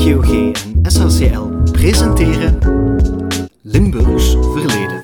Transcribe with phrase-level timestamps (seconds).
[0.00, 2.58] LGOG en SHCL presenteren
[3.62, 5.02] Limburgs Verleden.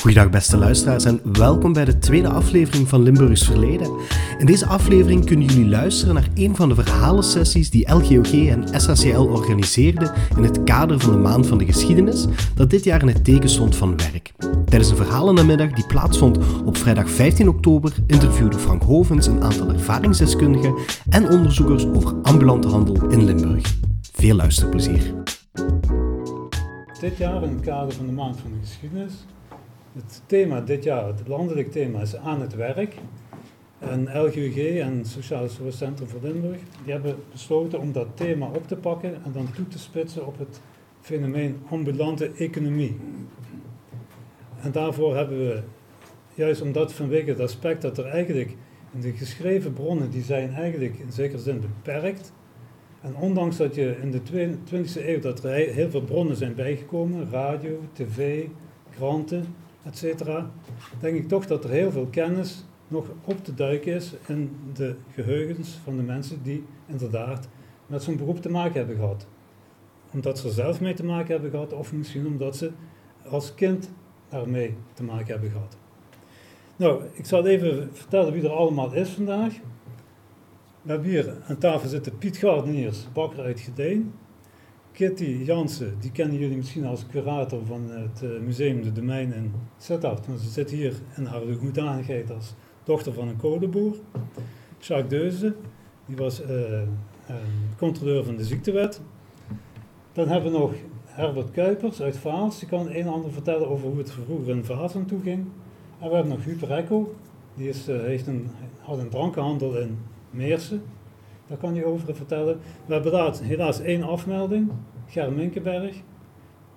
[0.00, 3.90] Goedendag beste luisteraars en welkom bij de tweede aflevering van Limburgs Verleden.
[4.38, 9.20] In deze aflevering kunnen jullie luisteren naar een van de verhalensessies die LGOG en SHCL
[9.20, 13.24] organiseerden in het kader van de Maand van de Geschiedenis, dat dit jaar in het
[13.24, 14.32] teken stond van werk.
[14.70, 20.74] Tijdens een verhalennamiddag die plaatsvond op vrijdag 15 oktober interviewde Frank Hovens een aantal ervaringsdeskundigen
[21.08, 23.74] en onderzoekers over ambulante handel in Limburg.
[24.12, 25.14] Veel luisterplezier.
[27.00, 29.12] Dit jaar in het kader van de Maand van de Geschiedenis.
[29.92, 32.94] Het thema dit jaar, het landelijk thema, is aan het werk.
[33.78, 38.76] En LGUG en Sociaal Centrum voor Limburg, die hebben besloten om dat thema op te
[38.76, 40.60] pakken en dan toe te spitsen op het
[41.00, 42.96] fenomeen ambulante economie.
[44.60, 45.62] En daarvoor hebben we,
[46.34, 48.56] juist omdat vanwege het aspect dat er eigenlijk
[48.92, 52.32] in de geschreven bronnen, die zijn eigenlijk in zekere zin beperkt.
[53.00, 54.20] En ondanks dat je in de
[54.70, 58.46] 20e eeuw dat er heel veel bronnen zijn bijgekomen, radio, tv,
[58.90, 59.44] kranten,
[59.84, 60.24] etc.,
[61.00, 64.94] denk ik toch dat er heel veel kennis nog op te duiken is in de
[65.14, 67.48] geheugens van de mensen die inderdaad
[67.86, 69.26] met zo'n beroep te maken hebben gehad.
[70.12, 72.70] Omdat ze er zelf mee te maken hebben gehad, of misschien omdat ze
[73.28, 73.90] als kind
[74.30, 75.76] daarmee te maken hebben gehad.
[76.76, 79.52] Nou, ik zal even vertellen wie er allemaal is vandaag.
[80.82, 84.12] We hebben hier aan tafel zitten Piet Gardeniers, bakker uit Gedeen.
[84.92, 89.52] Kitty Jansen, die kennen jullie misschien als curator van het eh, Museum de Domein in
[89.78, 90.24] Sittard.
[90.24, 93.96] Ze zit hier in haar hoedanigheid als dochter van een kolenboer.
[94.78, 95.54] Jacques Deuze,
[96.06, 96.82] die was uh,
[97.76, 99.00] controleur van de ziektewet.
[100.12, 100.72] Dan hebben we nog
[101.10, 104.64] Herbert Kuipers uit Vaals, die kan een en ander vertellen over hoe het vroeger in
[104.64, 105.46] Vaals aan toe ging.
[105.98, 107.14] En we hebben nog Huub Rekko,
[107.54, 108.48] die is, uh, heeft een,
[108.80, 109.98] had een drankenhandel in
[110.30, 110.82] Meersen.
[111.46, 112.58] Daar kan hij over vertellen.
[112.86, 114.70] We hebben daar helaas één afmelding,
[115.06, 115.96] Ger Minkenberg,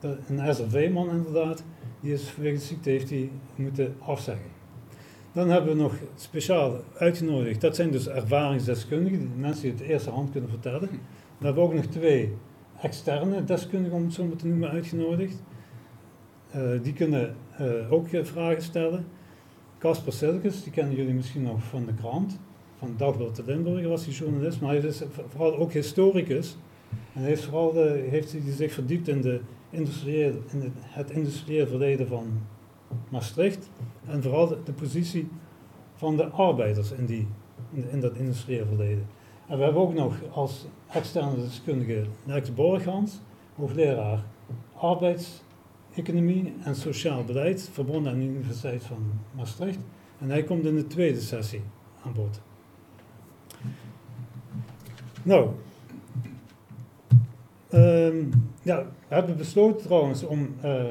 [0.01, 1.63] een SRV-man inderdaad.
[1.99, 4.51] Die is vanwege ziekte heeft hij moeten afzeggen.
[5.31, 10.31] Dan hebben we nog speciaal uitgenodigd, dat zijn dus ervaringsdeskundigen, mensen die het eerste hand
[10.31, 10.89] kunnen vertellen.
[11.37, 12.33] We hebben ook nog twee
[12.83, 15.43] externe deskundigen, om het zo maar te noemen, uitgenodigd.
[16.55, 19.05] Uh, die kunnen uh, ook vragen stellen.
[19.77, 22.39] Casper Silkes, die kennen jullie misschien nog van de krant,
[22.77, 26.57] van Dagblad de Limburger was hij journalist, maar hij is vooral ook historicus.
[27.13, 29.39] En hij heeft vooral de, heeft hij zich verdiept in, de
[29.69, 32.25] industriële, in het, het industrieel verleden van
[33.09, 33.69] Maastricht.
[34.07, 35.27] En vooral de, de positie
[35.95, 37.27] van de arbeiders in, die,
[37.73, 39.05] in, in dat industrieel verleden.
[39.47, 43.19] En we hebben ook nog als externe deskundige Lex Borghans,
[43.55, 44.23] hoogleraar
[44.73, 49.79] arbeidseconomie en sociaal beleid, verbonden aan de Universiteit van Maastricht.
[50.19, 51.61] En hij komt in de tweede sessie
[52.03, 52.41] aan bod.
[55.23, 55.49] Nou,
[57.73, 58.29] um,
[58.61, 60.83] ja, we hebben besloten trouwens om uh,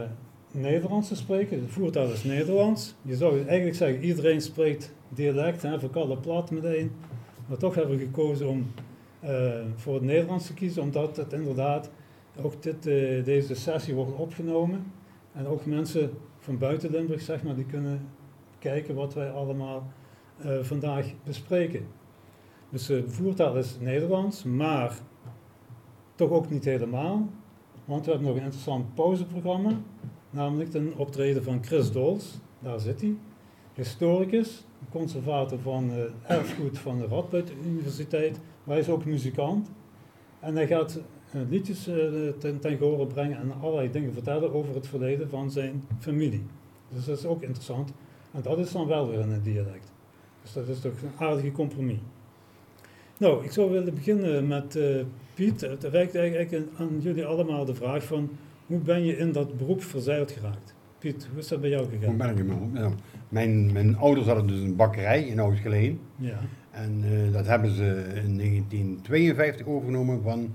[0.51, 1.61] Nederlands te spreken.
[1.61, 2.95] De voertaal is Nederlands.
[3.03, 6.93] Je zou eigenlijk zeggen, iedereen spreekt dialect, hè, alle plat meteen.
[7.47, 8.67] Maar toch hebben we gekozen om
[9.25, 11.91] uh, voor het Nederlands te kiezen, omdat het inderdaad
[12.43, 14.93] ook dit, uh, deze sessie wordt opgenomen.
[15.33, 18.09] En ook mensen van buiten Limburg, zeg maar, die kunnen
[18.59, 19.87] kijken wat wij allemaal
[20.45, 21.87] uh, vandaag bespreken.
[22.71, 24.99] Dus de voertaal is Nederlands, maar
[26.15, 27.29] toch ook niet helemaal.
[27.85, 29.81] Want we hebben nog een interessant pauzeprogramma,
[30.31, 33.17] namelijk een optreden van Chris Dols, daar zit hij,
[33.75, 39.71] historicus, conservator van uh, erfgoed van de Radboud Universiteit, maar hij is ook muzikant.
[40.41, 41.01] En hij gaat
[41.35, 41.95] uh, liedjes uh,
[42.39, 46.43] ten, ten gehore brengen en allerlei dingen vertellen over het verleden van zijn familie.
[46.89, 47.93] Dus dat is ook interessant.
[48.33, 49.93] En dat is dan wel weer in het dialect.
[50.43, 51.99] Dus dat is toch een aardige compromis.
[53.19, 54.79] Nou, ik zou willen beginnen met
[55.35, 55.61] Piet.
[55.61, 58.31] Het reikt eigenlijk aan jullie allemaal de vraag van
[58.67, 60.75] hoe ben je in dat beroep verzeild geraakt?
[61.03, 62.39] Piet, hoe is dat bij jou gegaan?
[62.39, 62.93] Ik nou,
[63.29, 66.01] mijn, mijn ouders hadden dus een bakkerij in Oud-Geleen.
[66.17, 66.39] Ja.
[66.71, 67.85] En uh, dat hebben ze
[68.25, 70.55] in 1952 overgenomen van,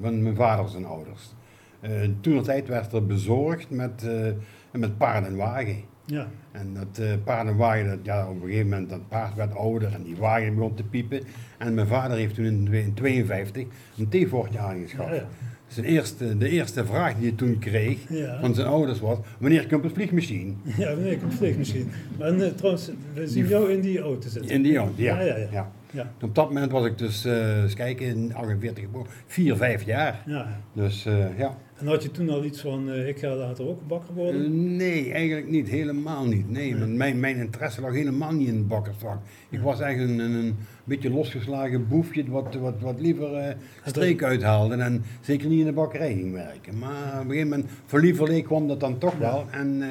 [0.00, 1.34] van mijn vader zijn ouders.
[1.80, 4.30] Uh, toen tijd werd er bezorgd met, uh,
[4.72, 5.82] met paard en wagen.
[6.04, 6.28] Ja.
[6.52, 9.54] En dat uh, paard en wagen, dat, ja, op een gegeven moment, dat paard werd
[9.54, 11.22] ouder en die wagen begon te piepen.
[11.58, 13.66] En mijn vader heeft toen in 1952
[13.98, 15.08] een theevortje aangeschaft.
[15.08, 15.28] Ja, ja.
[15.74, 18.40] De eerste, de eerste vraag die hij toen kreeg ja.
[18.40, 20.52] van zijn ouders was, wanneer komt de vliegmachine?
[20.76, 21.84] Ja, wanneer komt de vliegmachine?
[22.18, 24.50] Maar uh, trouwens, we zien jou in die auto zitten.
[24.50, 25.20] In die auto, ja.
[25.20, 25.72] Ja, ja, ja.
[25.94, 26.12] Ja.
[26.22, 30.22] Op dat moment was ik dus, uh, eens kijken, in 48 geboren, 4, 5 jaar.
[30.26, 30.60] Ja.
[30.72, 31.56] Dus uh, ja.
[31.76, 34.76] En had je toen al iets van, uh, ik ga later ook bakker worden?
[34.76, 36.50] nee, eigenlijk niet, helemaal niet.
[36.50, 39.18] Nee, Mijn, mijn interesse lag helemaal niet in het bakkersvak.
[39.50, 45.04] Ik was eigenlijk een, een, beetje losgeslagen boefje wat, wat, wat liever streek uithaalde en
[45.20, 46.78] zeker niet in de bakkerij ging werken.
[46.78, 49.44] Maar op een gegeven moment, voor lieverlee kwam dat dan toch wel.
[49.50, 49.82] En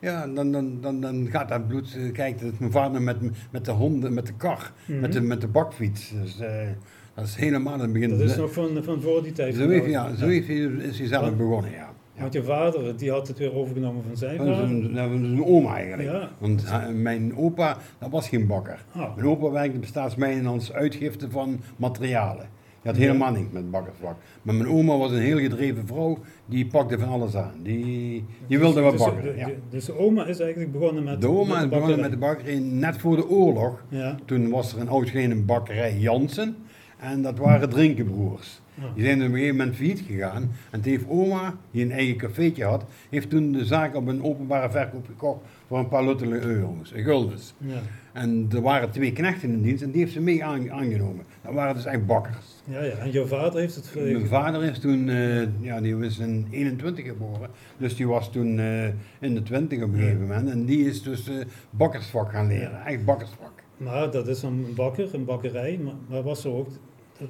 [0.00, 3.16] ja, dan, dan, dan, dan gaat dat bloed, uh, kijk, dat mijn vader met,
[3.50, 5.00] met de honden, met de kar, mhm.
[5.00, 6.12] met, de, met de bakfiets.
[6.22, 6.48] Dus, uh,
[7.14, 8.10] dat is helemaal in het begin.
[8.10, 9.54] Dat is nog van, van voor die tijd.
[9.54, 11.94] Zo, heeft, ja, zo heeft hij, is hij zelf begonnen, ja.
[12.18, 14.94] Want je vader, die had het weer overgenomen van zijn vader?
[14.94, 16.08] Dat was een oma eigenlijk.
[16.08, 16.30] Ja.
[16.38, 16.64] Want
[16.94, 18.84] mijn opa, dat was geen bakker.
[18.92, 19.16] Ah.
[19.16, 22.48] Mijn opa werkte bij Staatsmijnen als uitgifte van materialen.
[22.86, 24.16] Die had helemaal niks met bakkersvlak.
[24.42, 27.52] Maar mijn oma was een heel gedreven vrouw, die pakte van alles aan.
[27.62, 29.22] Die, die wilde wat dus, bakken.
[29.22, 29.48] Dus, ja.
[29.70, 32.96] dus de oma is eigenlijk begonnen met De oma is begonnen met de bakkerij net
[32.96, 33.84] voor de oorlog.
[33.88, 34.16] Ja.
[34.24, 36.56] Toen was er een oud bakkerij Jansen.
[36.98, 38.60] En dat waren drinkenbroers.
[38.94, 40.50] Die zijn op een gegeven moment failliet gegaan.
[40.70, 44.22] En toen heeft oma, die een eigen cafeetje had, heeft toen de zaak op een
[44.22, 47.54] openbare verkoop gekocht voor een paar luttele euro's, guldens.
[47.58, 47.80] Ja.
[48.12, 51.24] En er waren twee knechten in dienst en die heeft ze mee aangenomen.
[51.42, 52.46] Dat waren dus echt bakkers.
[52.64, 52.92] Ja, ja.
[52.92, 57.04] En jouw vader heeft het Mijn vader is toen, uh, ja, die was in 21
[57.04, 57.50] geboren.
[57.76, 58.84] Dus die was toen uh,
[59.18, 60.50] in de 20 op een gegeven moment.
[60.50, 61.34] En die is dus uh,
[61.70, 63.52] bakkersvak gaan leren, echt bakkersvak.
[63.76, 66.68] Maar dat is een bakker, een bakkerij, maar, maar was er ook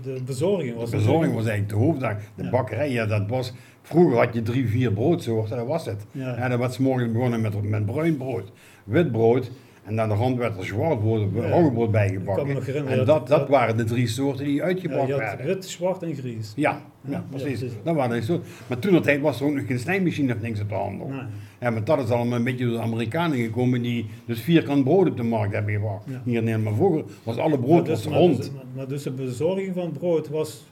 [0.03, 0.77] de bezorging?
[0.77, 2.23] Was de bezorging was eigenlijk de hoofdzaak.
[2.35, 3.53] De bakkerij, ja, dat was...
[3.83, 6.07] Vroeger had je drie, vier broodsoorten, dat was het.
[6.11, 6.35] Ja.
[6.35, 8.53] En dat was morgens begonnen met, met bruin brood,
[8.85, 9.51] wit brood
[9.87, 12.87] en dan de rand werd er zwart roggebrood bijgebakken.
[12.87, 15.47] En dat, dat, waren de drie soorten die uitgebracht ja, werden.
[15.47, 16.53] Wit, zwart en gries.
[16.57, 17.73] Ja, ja, precies.
[17.83, 18.47] dat waren de soorten.
[18.67, 21.09] Maar toen tijd was er ook nog geen snijmachine of niks op de handel.
[21.09, 21.21] Nee.
[21.61, 25.09] Ja, maar dat is allemaal een beetje door de Amerikanen gekomen die dus vierkant brood
[25.09, 26.05] op de markt hebben gebracht.
[26.25, 28.37] Hier in Maar vroeger was alle brood dus, rond.
[28.37, 30.65] Dus, maar dus de bezorging van brood was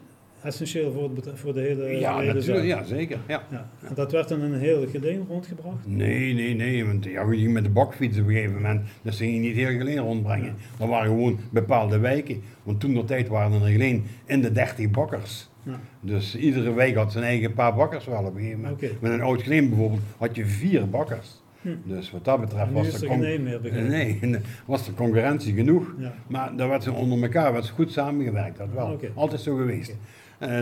[0.45, 3.19] essentieel voor, het, voor de hele Ja, hele natuurlijk, ja zeker.
[3.29, 3.43] Ja.
[3.51, 3.69] ja.
[3.89, 5.87] En dat werd dan een heel geleen rondgebracht?
[5.87, 6.87] Nee, nee, nee.
[6.87, 9.57] Want ja, je ging met de bakfiets op een gegeven moment, dus ging je niet
[9.57, 10.55] heel geleen rondbrengen.
[10.79, 12.43] Dat waren gewoon bepaalde wijken.
[12.63, 15.49] Want toen de tijd waren er alleen in de 30 bakkers.
[15.63, 15.81] Ja.
[16.01, 18.83] Dus iedere wijk had zijn eigen paar bakkers wel op een gegeven moment.
[18.83, 18.97] Okay.
[19.01, 21.43] Met een oud geleen bijvoorbeeld had je vier bakkers.
[21.65, 21.69] Hm.
[21.85, 23.19] Dus wat dat betreft was er,
[23.89, 24.21] nee,
[24.67, 25.95] was de concurrentie genoeg.
[25.99, 26.15] Ja.
[26.27, 28.59] Maar daar werd ze onder elkaar werd goed samengewerkt.
[28.59, 29.01] Dat wel.
[29.15, 29.97] Altijd zo geweest.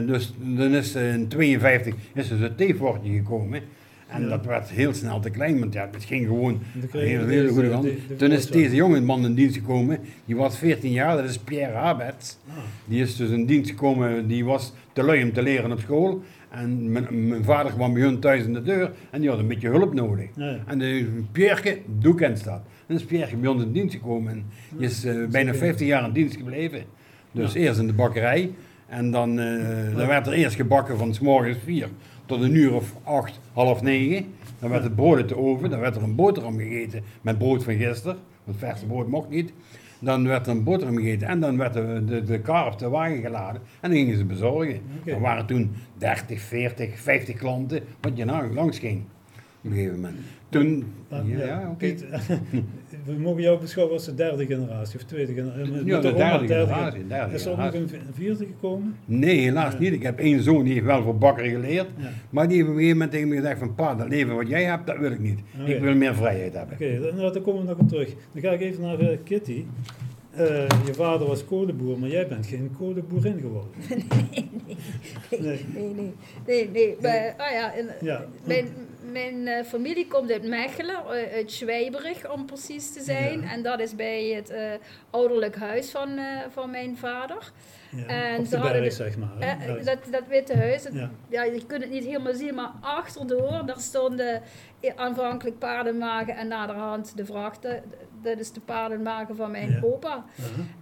[0.06, 3.62] Dus dan is in 52 is er het theevortje gekomen.
[4.12, 6.60] En dat werd heel snel te klein, want ja, het ging gewoon
[6.92, 7.88] een hele, hele goede hand.
[8.16, 11.72] Toen is deze jonge man in dienst gekomen, die was 14 jaar, dat is Pierre
[11.72, 12.38] Habert.
[12.48, 12.54] Ah.
[12.84, 16.22] Die is dus in dienst gekomen, die was te lui om te leren op school.
[16.50, 19.46] En mijn, mijn, vader kwam bij hun thuis in de deur en die had een
[19.46, 20.28] beetje hulp nodig.
[20.36, 20.58] Ja.
[20.66, 22.60] En de Pierre, doe kent dat.
[22.86, 24.44] En is Pierre bij ons in dienst gekomen en
[24.76, 26.82] die is uh, bijna 15 jaar in dienst gebleven.
[27.32, 28.50] Dus eerst in de bakkerij.
[28.92, 31.88] En dan, uh, dan werd er eerst gebakken van s morgens vier
[32.26, 34.26] tot een uur of acht, half negen.
[34.58, 37.64] Dan werd het brood uit de oven, dan werd er een boterham gegeten met brood
[37.64, 39.52] van gisteren, want verse brood mocht niet.
[39.98, 42.88] Dan werd er een boterham gegeten en dan werd de, de, de kar op de
[42.88, 44.80] wagen geladen en dan gingen ze bezorgen.
[45.04, 49.00] Er waren toen 30, 40, 50 klanten wat je nou langs ging
[49.62, 50.18] op een gegeven moment.
[50.52, 51.94] Toen, ja, ja oké.
[53.06, 55.84] we mogen jou beschouwen als de derde generatie of tweede generatie.
[55.84, 57.06] Ja, de derde, generatie.
[57.06, 58.96] Derde is er ook nog een vierde gekomen?
[59.04, 59.92] Nee, helaas niet.
[59.92, 61.86] Ik heb één zoon die heeft wel voor bakker geleerd.
[62.30, 64.48] Maar die heeft op een gegeven moment tegen me gezegd van pa, dat leven wat
[64.48, 65.38] jij hebt, dat wil ik niet.
[65.64, 66.74] Ik wil meer vrijheid hebben.
[66.74, 68.14] Oké, okay, nou, dan komen we nog op terug.
[68.32, 69.64] Dan ga ik even naar uh, Kitty.
[70.38, 73.70] Uh, je vader was kolenboer, maar jij bent geen kolenboerin geworden.
[75.30, 76.12] nee, nee, nee, nee,
[76.46, 76.96] nee, nee.
[77.00, 78.24] Maar, oh ja, in, ja.
[78.46, 78.66] Mijn,
[79.10, 83.40] mijn uh, familie komt uit Mechelen, uh, uit Schwijberig om precies te zijn.
[83.40, 83.50] Ja.
[83.50, 84.58] En dat is bij het uh,
[85.10, 86.18] ouderlijk huis van,
[86.50, 87.52] van mijn vader.
[87.96, 89.58] Ja, en ze hadden berg, zeg maar.
[89.84, 91.10] dat, dat witte huis, het, ja.
[91.28, 91.42] ja.
[91.42, 94.42] je kunt het niet helemaal zien, maar achterdoor, daar stonden
[94.96, 97.82] aanvankelijk paardenwagen en naderhand de vrachten.
[98.22, 100.24] Dat is de paardenwagen van mijn opa.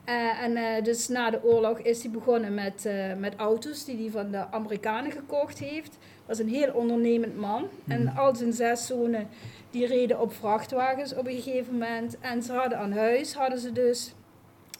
[0.04, 0.42] -huh.
[0.42, 4.50] en dus na de oorlog is hij begonnen met, met auto's die hij van de
[4.50, 5.98] Amerikanen gekocht heeft
[6.30, 7.68] was een heel ondernemend man.
[7.86, 8.18] En mhm.
[8.18, 9.28] al zijn zes zonen,
[9.70, 12.18] die reden op vrachtwagens op een gegeven moment.
[12.20, 14.14] En ze hadden aan huis, hadden ze dus,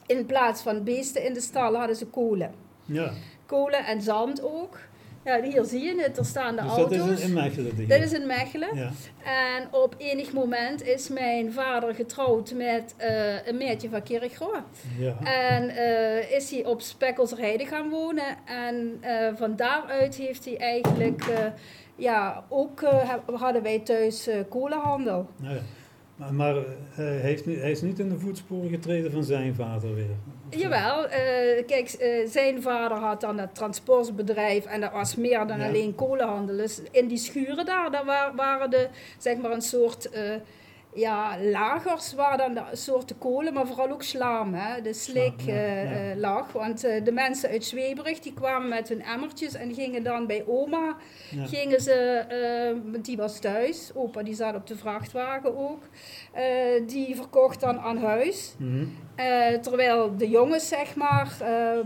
[0.07, 2.55] in plaats van beesten in de stal, hadden ze kolen.
[2.85, 3.13] Ja.
[3.47, 4.79] Kolen en zand ook.
[5.25, 6.97] Ja, hier zie je het, er staan de dus auto's.
[6.97, 7.77] dat is in Mechelen?
[7.77, 8.77] Dit is in Mechelen.
[8.77, 8.91] Ja.
[9.25, 14.65] En op enig moment is mijn vader getrouwd met uh, een meisje van Kirchroa.
[14.99, 15.17] Ja.
[15.23, 18.37] En uh, is hij op Spekkelserijde gaan wonen.
[18.45, 21.25] En uh, van daaruit heeft hij eigenlijk...
[21.97, 22.85] ja, ook
[23.33, 25.29] hadden wij thuis kolenhandel.
[25.43, 25.61] Ja.
[26.21, 26.55] Maar, maar
[26.97, 30.17] heeft, hij is niet in de voetsporen getreden van zijn vader weer?
[30.51, 31.13] Jawel, uh,
[31.67, 36.57] kijk, uh, zijn vader had dan het transportbedrijf en dat was meer dan alleen kolenhandel.
[36.57, 40.11] Dus in die schuren daar, daar waren de, zeg maar een soort...
[40.95, 46.17] Ja, lagers waar dan de soorten kolen, maar vooral ook slaam, hè, de slik uh,
[46.17, 46.53] lag.
[46.53, 50.45] Want uh, de mensen uit Zweebrug die kwamen met hun emmertjes en gingen dan bij
[50.47, 50.97] oma,
[51.31, 51.47] ja.
[51.47, 52.25] gingen ze,
[52.95, 55.83] uh, die was thuis, opa die zat op de vrachtwagen ook,
[56.87, 58.55] die verkocht dan aan huis.
[58.59, 58.97] Mm -hmm.
[59.63, 61.37] Terwijl de jongens, zeg maar,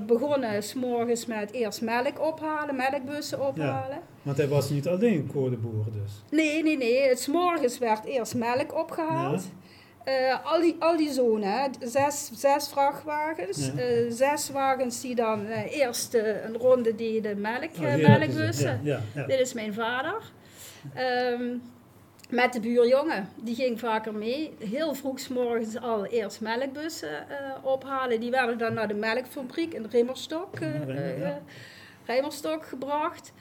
[0.06, 3.98] begonnen s'morgens met eerst melk ophalen, melkbussen ophalen.
[4.22, 6.12] Want hij was niet alleen kolenboer dus?
[6.30, 7.08] Nee, nee, nee.
[7.08, 9.42] Het morgens werd eerst melk opgehaald.
[10.08, 13.82] Uh, al, die, al die zonen, zes, zes vrachtwagens, ja.
[13.82, 18.80] uh, zes wagens die dan uh, eerst een ronde deden melk, oh, melkbussen.
[18.82, 20.32] Ja, Dit is mijn vader.
[21.32, 21.62] Um,
[22.34, 24.54] met de buurjongen, die ging vaker mee.
[24.58, 27.26] Heel vroeg morgens al eerst melkbussen
[27.62, 28.20] ophalen.
[28.20, 30.58] Die werden dan naar de melkfabriek in Rimmerstok,
[32.06, 33.32] Rimmerstok gebracht.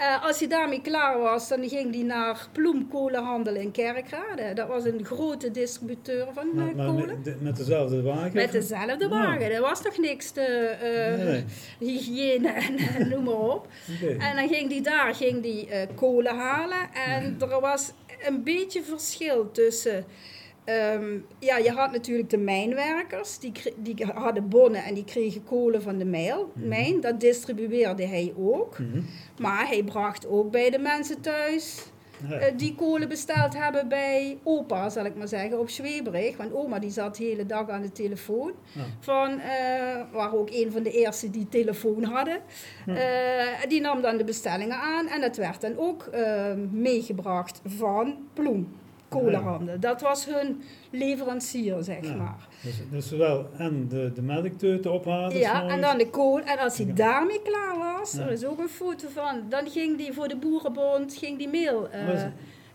[0.00, 4.52] Uh, als hij daarmee klaar was, dan ging hij naar Bloemkolenhandel in Kerkrade.
[4.54, 7.20] Dat was een grote distributeur van uh, maar, kolen.
[7.24, 8.34] Met, met, dezelfde wagen?
[8.34, 9.52] Met dezelfde wagen.
[9.52, 10.76] Er was toch niks te
[11.22, 13.68] uh, hygiëne en noem maar op.
[14.02, 14.16] Okay.
[14.16, 16.92] En dan ging hij daar ging die, kolen halen.
[16.92, 17.92] En er was
[18.26, 20.04] een beetje verschil tussen
[20.64, 25.82] Um, ja, je had natuurlijk de mijnwerkers, die, die hadden bonnen en die kregen kolen
[25.82, 26.68] van de mijl, mhm.
[26.68, 27.00] mijn.
[27.00, 28.78] Dat distribueerde hij ook.
[28.78, 29.00] Mhm.
[29.38, 31.82] Maar hij bracht ook bij de mensen thuis
[32.30, 36.36] uh, die kolen besteld hebben bij opa, zal ik maar zeggen, op Zweebrug.
[36.36, 38.52] Want oma die zat de hele dag aan de telefoon.
[38.72, 38.82] Ja.
[39.00, 39.44] Van, uh,
[40.12, 42.38] waren ook een van de eerste die telefoon hadden.
[42.86, 42.96] Uh,
[43.68, 46.10] die nam dan de bestellingen aan en dat werd dan ook
[46.70, 48.16] meegebracht van
[49.10, 49.80] Bloem kolenhandel.
[49.80, 52.48] Dat was hun leverancier, zeg maar.
[52.62, 55.38] Dus, dus zowel en de, de melkteuten ophalen.
[55.38, 56.40] Ja, en dan de kool.
[56.40, 60.12] En als hij daarmee klaar was, er is ook een foto van, dan ging die
[60.12, 62.22] voor de boerenbond ging die meel, uh,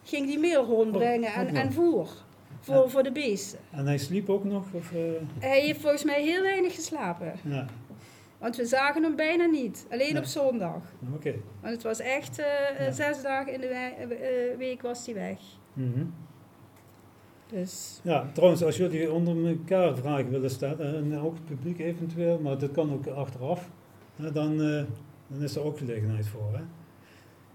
[0.03, 2.09] ging die meel rondbrengen en, en voer.
[2.59, 3.59] Voor, voor de beesten.
[3.71, 4.65] En hij sliep ook nog?
[4.71, 4.99] Of, uh...
[5.39, 7.33] Hij heeft volgens mij heel weinig geslapen.
[7.41, 7.65] Ja.
[8.37, 9.85] Want we zagen hem bijna niet.
[9.91, 10.81] Alleen op zondag.
[11.13, 11.33] Oké.
[11.61, 12.45] Want het was echt uh,
[12.91, 15.39] zes dagen in de week was hij weg.
[15.73, 16.13] Mm
[17.49, 17.99] dus.
[18.03, 22.57] Ja, trouwens, als jullie onder elkaar vragen willen stellen, en ook het publiek eventueel, maar
[22.57, 23.69] dat kan ook achteraf,
[24.33, 24.83] dan, uh,
[25.27, 26.49] dan is er ook gelegenheid voor.
[26.53, 26.61] Hè?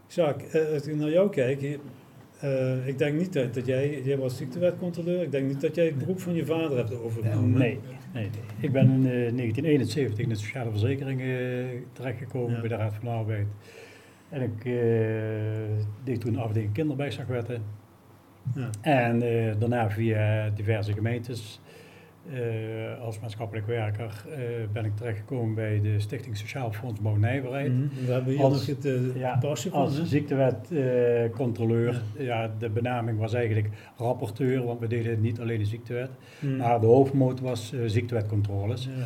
[0.06, 1.78] Jacques, uh, als ik naar jou kijk,
[2.44, 5.86] uh, ik denk niet dat, dat, jij, jij was ziektewetcontroleur, ik denk niet dat jij
[5.86, 7.58] het beroep van je vader hebt overgenomen.
[7.58, 7.78] Nee,
[8.12, 8.30] nee, nee,
[8.60, 11.22] ik ben in 1971 in de sociale verzekering
[11.92, 12.60] terechtgekomen ja.
[12.60, 13.46] bij de Raad van Arbeid.
[14.28, 14.64] En ik
[16.04, 17.79] deed toen afdeling kinderbijslagwetten.
[18.54, 18.70] Ja.
[18.80, 21.60] En uh, daarna via diverse gemeentes
[22.32, 24.34] uh, als maatschappelijk werker uh,
[24.72, 27.72] ben ik terechtgekomen bij de Stichting Sociaal Fonds Bouw Nijverheid.
[27.72, 28.06] Mm -hmm.
[28.06, 29.72] We hebben hier als, het ja, van.
[29.72, 32.02] Als ziektewetcontroleur.
[32.18, 32.24] Ja.
[32.24, 32.50] ja.
[32.58, 36.10] de benaming was eigenlijk rapporteur, want we deden niet alleen de ziektewet.
[36.38, 36.56] Mm.
[36.56, 38.84] Maar de hoofdmoot was ziektewetcontroles.
[38.84, 39.04] Ja.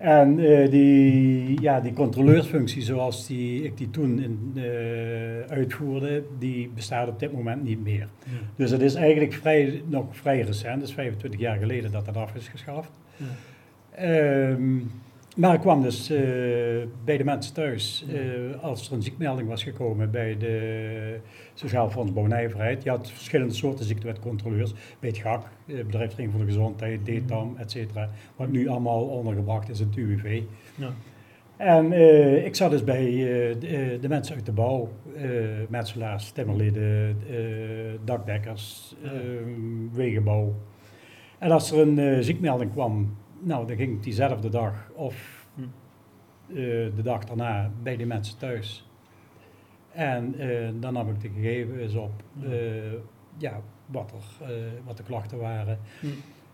[0.00, 4.62] En uh, die, ja, die controleursfunctie zoals die, ik die toen in, uh,
[5.48, 8.08] uitvoerde, die bestaat op dit moment niet meer.
[8.24, 8.30] Ja.
[8.56, 12.34] Dus het is eigenlijk vrij, nog vrij recent, dus 25 jaar geleden dat dat af
[12.34, 12.90] is geschaft.
[13.16, 14.48] Ja.
[14.50, 14.90] Um,
[15.36, 16.18] maar ik kwam dus uh,
[17.04, 21.16] bij de mensen thuis uh, als er een ziekmelding was gekomen bij de
[21.54, 22.82] Sociaal Fonds Bouwnijverheid.
[22.82, 24.72] Je had verschillende soorten ziektewetcontroleurs.
[25.00, 27.24] Bij het GAK, uh, Bedrijfsring voor de Gezondheid, mhm.
[27.24, 28.10] DTAM, et cetera.
[28.36, 30.42] Wat nu allemaal ondergebracht is in het UWV.
[30.74, 30.90] Ja.
[31.56, 31.92] En
[32.44, 33.04] ik zat dus bij
[33.60, 34.88] de, de, mensen uit de bouw,
[35.68, 37.16] metselaars, timmerleden,
[38.04, 40.54] dakdekkers, ehm, wegenbouw.
[41.38, 45.62] En als er een ziekmelding kwam nou, dan ging ik diezelfde dag of hm.
[45.62, 46.56] uh,
[46.96, 48.88] de dag daarna bij die mensen thuis.
[49.92, 52.12] En uh, dan nam ik de gegevens op
[53.36, 54.48] ja, wat, er,
[54.84, 55.78] wat de klachten waren.
[56.00, 56.06] Hm.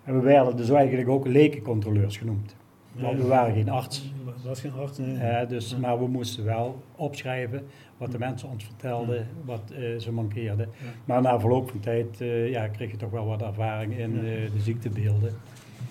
[0.04, 2.56] En we werden dus eigenlijk ook lekencontroleurs genoemd.
[2.92, 4.12] Want we waren geen arts.
[4.44, 5.46] was geen arts, nee.
[5.46, 7.66] Dus, Maar we moesten wel opschrijven
[7.96, 8.22] wat de hm.
[8.22, 10.68] mensen ons vertelden, wat ze mankeerden.
[11.04, 12.18] Maar na verloop van tijd
[12.50, 15.34] ja, kreeg je toch wel wat ervaring in de ziektebeelden.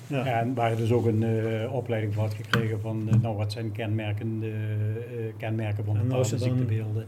[0.07, 0.25] Ja.
[0.25, 3.51] En waar je dus ook een uh, opleiding voor had gekregen van uh, nou, wat
[3.51, 4.51] zijn kenmerken, uh,
[5.37, 7.05] kenmerken van bepaalde ziektebeelden.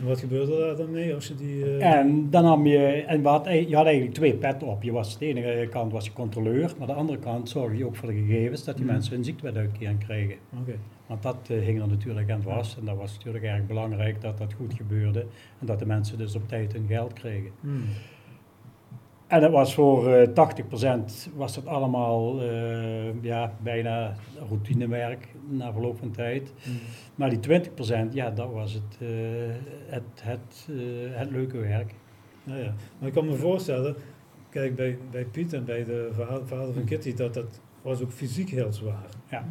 [0.00, 1.76] En wat gebeurde daar dan mee als je die...
[1.78, 4.82] En dan nam je, en wat, je had eigenlijk twee petten op.
[4.82, 7.96] Je was, de ene kant was je controleur, maar de andere kant zorg je ook
[7.96, 8.90] voor de gegevens dat die mm.
[8.90, 10.36] mensen een ziektewetuitkering kregen.
[10.60, 10.78] Okay.
[11.06, 14.52] Want dat hing er natuurlijk aan vast en dat was natuurlijk erg belangrijk dat dat
[14.52, 15.20] goed gebeurde
[15.60, 17.50] en dat de mensen dus op tijd hun geld kregen.
[17.60, 17.84] Mm.
[19.32, 24.14] En dat was voor uh, 80% was dat allemaal uh, ja, bijna
[24.48, 26.52] routinewerk na verloop van tijd.
[26.64, 26.78] Mm.
[27.14, 27.60] Maar die
[28.08, 29.08] 20%, ja, dat was het, uh,
[29.86, 30.68] het, het,
[31.10, 31.94] het leuke werk.
[32.44, 32.74] Ja, ja.
[32.98, 33.94] Maar ik kan me voorstellen,
[34.50, 36.10] kijk bij, bij Piet en bij de
[36.46, 36.84] vader van.
[36.84, 39.08] Kitty, dat dat was ook fysiek heel zwaar.
[39.30, 39.44] Ja.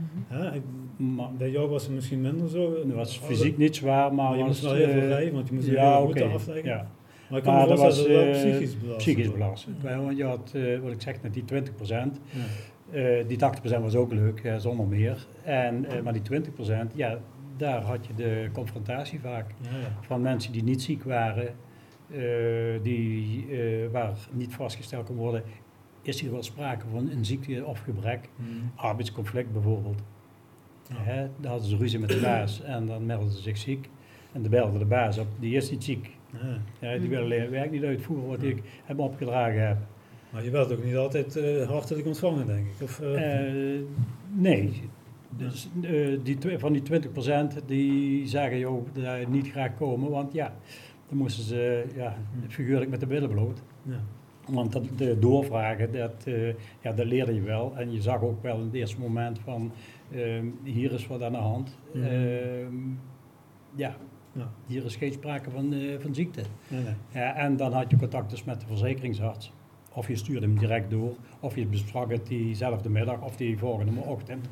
[0.97, 2.75] maar, bij jou was het misschien minder zo.
[2.75, 5.53] Het was fysiek niet zwaar, maar, maar je moest wel heel veel rijden, want je
[5.53, 6.33] moest ja, heel okay.
[6.33, 6.69] afleggen.
[6.69, 6.87] Ja.
[7.31, 8.97] Maar ik dat was uh, psychisch belastend.
[8.97, 9.81] Psychisch belastend.
[9.81, 9.97] Ja.
[9.97, 12.19] Want je had, uh, wat ik zeg, net die 20 procent.
[12.29, 13.19] Ja.
[13.19, 15.27] Uh, die 80% was ook leuk, ja, zonder meer.
[15.43, 16.41] En, maar die
[16.91, 17.19] 20% ja,
[17.57, 19.45] daar had je de confrontatie vaak.
[20.01, 21.55] Van mensen die niet ziek waren,
[22.81, 23.47] die,
[23.91, 25.43] waar niet vastgesteld kon worden,
[26.01, 28.29] is hier wel sprake van een ziekte of gebrek.
[28.35, 28.71] Mm.
[28.75, 30.01] Arbeidsconflict bijvoorbeeld.
[30.93, 33.89] Hè, daar hadden ze ruzie met de baas en dan melden ze zich ziek.
[34.31, 36.17] En de belde de baas op, die is niet ziek.
[36.79, 39.77] Ja, die wil alleen het werk niet uitvoeren wat ik heb opgedragen heb.
[40.29, 42.81] Maar je werd ook niet altijd uh, hartelijk ontvangen, denk ik?
[42.81, 43.79] Of, uh...
[44.33, 44.81] nee.
[45.37, 45.69] Dus
[46.23, 46.83] die, van die
[47.61, 50.53] 20% die zagen joh, daar niet graag komen, want ja,
[51.09, 53.61] dan moesten ze ja, figuurlijk met de billen bloot.
[53.81, 53.99] Ja.
[54.45, 56.25] Want dat, de doorvragen, dat,
[56.81, 57.73] ja, dat leerde je wel.
[57.77, 59.71] En je zag ook wel in het eerste moment van,
[60.11, 61.77] ehm, hier is wat aan de hand.
[61.93, 62.99] Mm
[63.75, 63.95] ja,
[64.31, 64.51] ja.
[64.67, 66.41] Hier is geen sprake van, uh, van ziekte.
[66.67, 66.93] Nee, nee.
[67.13, 69.51] Ja, en dan had je contact dus met de verzekeringsarts.
[69.93, 74.01] Of je stuurde hem direct door, of je besprak het diezelfde middag of die volgende
[74.01, 74.49] ochtend.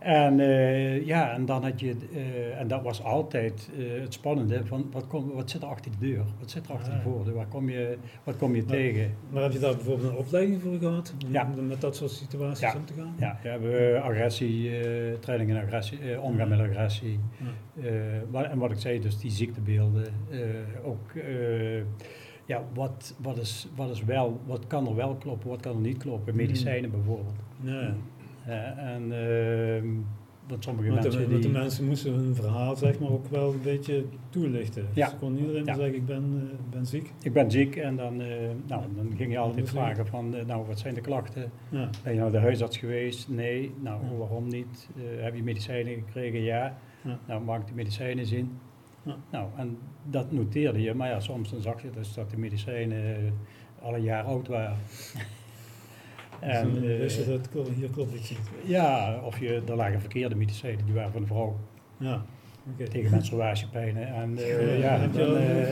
[0.00, 4.66] En uh, ja, en dan had je, uh, en dat was altijd uh, het spannende
[4.66, 6.24] van wat, kom, wat zit er achter de deur?
[6.38, 7.34] Wat zit er achter de ah, voordeur?
[7.34, 9.14] Waar kom je, wat kom je tegen?
[9.30, 11.14] Maar heb je daar bijvoorbeeld een opleiding voor gehad?
[11.26, 11.48] Om ja.
[11.68, 13.14] met dat soort situaties om te gaan?
[13.18, 14.70] Ja, ja we hebben agressie,
[15.18, 17.18] training in agressie, omgaan met agressie.
[17.80, 18.42] Ja.
[18.42, 20.04] en wat ik zei, dus die ziektebeelden.
[20.82, 21.12] ook
[22.46, 25.80] ja, wat, wat, is, wat is wel, wat kan er wel kloppen, wat kan er
[25.80, 26.36] niet kloppen?
[26.36, 27.36] Medicijnen bijvoorbeeld.
[27.60, 27.94] Ja.
[28.46, 29.92] En uh,
[30.50, 31.20] wat sommige want mensen.
[31.20, 31.38] De, die...
[31.38, 34.86] de mensen moesten hun verhaal zeg maar ook wel een beetje toelichten.
[34.92, 35.08] Ja.
[35.08, 35.74] Dus kon iedereen ja.
[35.74, 37.12] zeggen: Ik ben, uh, ben ziek.
[37.22, 38.26] Ik ben ziek en dan, uh,
[38.66, 41.50] nou, dan ging je altijd vragen: van, uh, Nou, wat zijn de klachten?
[41.68, 41.90] Ja.
[42.02, 43.28] Ben je naar de huisarts geweest?
[43.28, 43.74] Nee.
[43.80, 44.88] Nou, waarom niet?
[45.18, 46.40] heb je medicijnen gekregen?
[46.40, 46.78] Ja.
[47.26, 48.58] Nou, mag ik de medicijnen zien?
[49.30, 53.34] Nou, en dat noteerde je, maar ja, soms dan zag je dus dat de medicijnen
[53.82, 54.76] al een jaar oud waren.
[56.40, 58.38] En, uh, dus dat hier klopt het niet.
[58.64, 61.56] Ja, of je, er lagen verkeerde medicijnen, die waren van de vrouw.
[61.96, 62.24] Ja.
[62.74, 62.86] Okay.
[62.86, 64.14] Tegen menstruatiepijnen.
[64.14, 65.70] En, uh, ja, ja, dan, uh,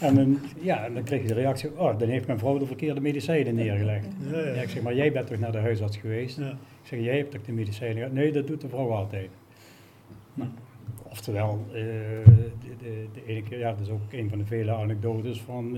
[0.08, 3.00] en dan, ja, dan kreeg je de reactie, oh, dan heeft mijn vrouw de verkeerde
[3.00, 4.06] medicijnen neergelegd.
[4.30, 4.62] Ja, ja.
[4.62, 6.38] ik zeg, maar jij bent toch naar de huisarts geweest?
[6.38, 8.12] Ik zeg, jij hebt toch de medicijnen gehad?
[8.12, 9.30] Nee, dat doet de vrouw altijd.
[10.34, 10.50] Nou,
[11.02, 14.72] oftewel, uh, de, de, de, ene keer, ja, dat is ook een van de vele
[14.72, 15.72] anekdotes van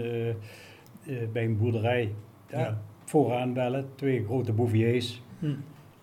[1.33, 2.11] bij een boerderij
[2.51, 5.23] ja, vooraan bellen, twee grote bouviers.
[5.39, 5.55] Hm.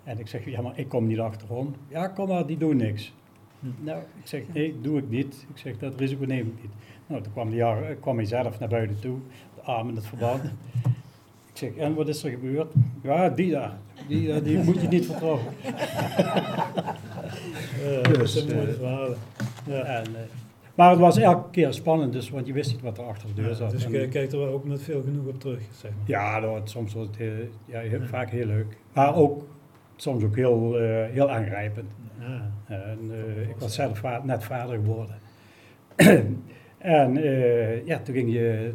[0.04, 1.76] En ik zeg, ja, maar ik kom niet achterom.
[1.88, 3.14] Ja, kom maar, die doen niks.
[3.60, 3.68] Hm.
[3.80, 5.46] Nou, ik zeg, nee, doe ik niet.
[5.54, 6.72] Ik zeg, dat risico neem ik niet.
[7.08, 7.64] Nou, toen kwam, die,
[8.00, 9.18] kwam hij zelf naar buiten toe,
[9.56, 10.44] de arm in het verband.
[11.52, 12.74] ik zeg, en wat is er gebeurd?
[13.02, 13.78] Ja, die daar,
[14.08, 15.44] die, die moet je niet vertrouwen.
[17.84, 19.16] ja, dus, dat is een mooie
[19.66, 19.84] Ja.
[19.84, 20.18] En, uh,
[20.74, 23.42] maar het was elke keer spannend, dus, want je wist niet wat er achter de
[23.42, 23.72] deur zat.
[23.72, 26.04] dus je kijkt er ook met veel genoeg op terug, zeg maar.
[26.06, 28.78] Ja, dat, soms was het heel, ja, heel, vaak heel leuk.
[28.94, 29.44] Maar ook
[29.96, 31.92] soms ook heel, uh, heel aangrijpend.
[32.68, 35.16] En, uh, ik was zelf va net vader geworden.
[36.78, 38.74] en uh, ja, toen ging je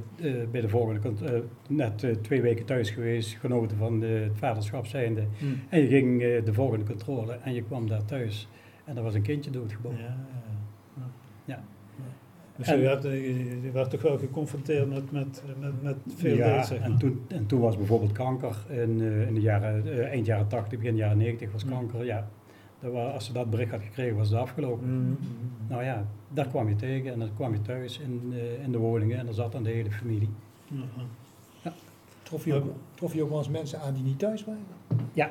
[0.51, 5.25] bij de volgende, net twee weken thuis geweest, genoten van het vaderschap zijnde.
[5.39, 5.61] Hmm.
[5.69, 8.49] En je ging de volgende controle en je kwam daar thuis.
[8.85, 9.99] En er was een kindje doodgeboren.
[9.99, 10.17] Ja,
[11.45, 11.63] ja.
[12.59, 16.81] Dus en, je, je, werd toch wel geconfronteerd met, met, met, met veel ja, zeg
[16.81, 20.49] en, toen, en toen was bijvoorbeeld kanker in, uh, in de jaren, uh, eind jaren
[20.49, 21.71] 80, begin jaren 90 was mm.
[21.71, 22.05] kanker.
[22.05, 22.29] Ja,
[22.81, 24.89] dat was, als ze dat bericht had gekregen, was het afgelopen.
[24.89, 25.17] Mm, mm,
[25.69, 28.79] nou ja, daar kwam je tegen en dan kwam je thuis in, uh, in de
[28.79, 30.31] woningen en er zat dan de hele familie.
[31.63, 31.73] Ja.
[32.23, 34.63] Trof, je ook, trof je ook wel eens mensen aan die niet thuis waren?
[35.13, 35.31] Ja.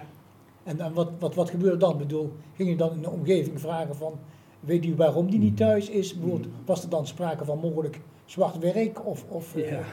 [0.63, 1.91] En, en wat, wat, wat gebeurde dan?
[1.91, 4.19] Ik bedoel, ging je dan in de omgeving vragen van
[4.59, 6.15] Weet u waarom die niet thuis is?
[6.65, 9.05] Was er dan sprake van mogelijk zwart werk?
[9.05, 9.71] Of, of, eh?
[9.71, 9.83] ja.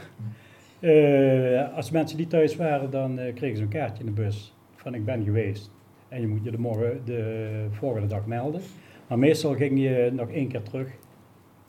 [0.81, 4.55] Uh, als mensen die thuis waren, dan uh, kregen ze een kaartje in de bus
[4.74, 5.70] van ik ben geweest.
[6.09, 8.61] En je moet je de, morgen, de volgende dag melden.
[9.07, 10.88] Maar meestal ging je nog één keer terug.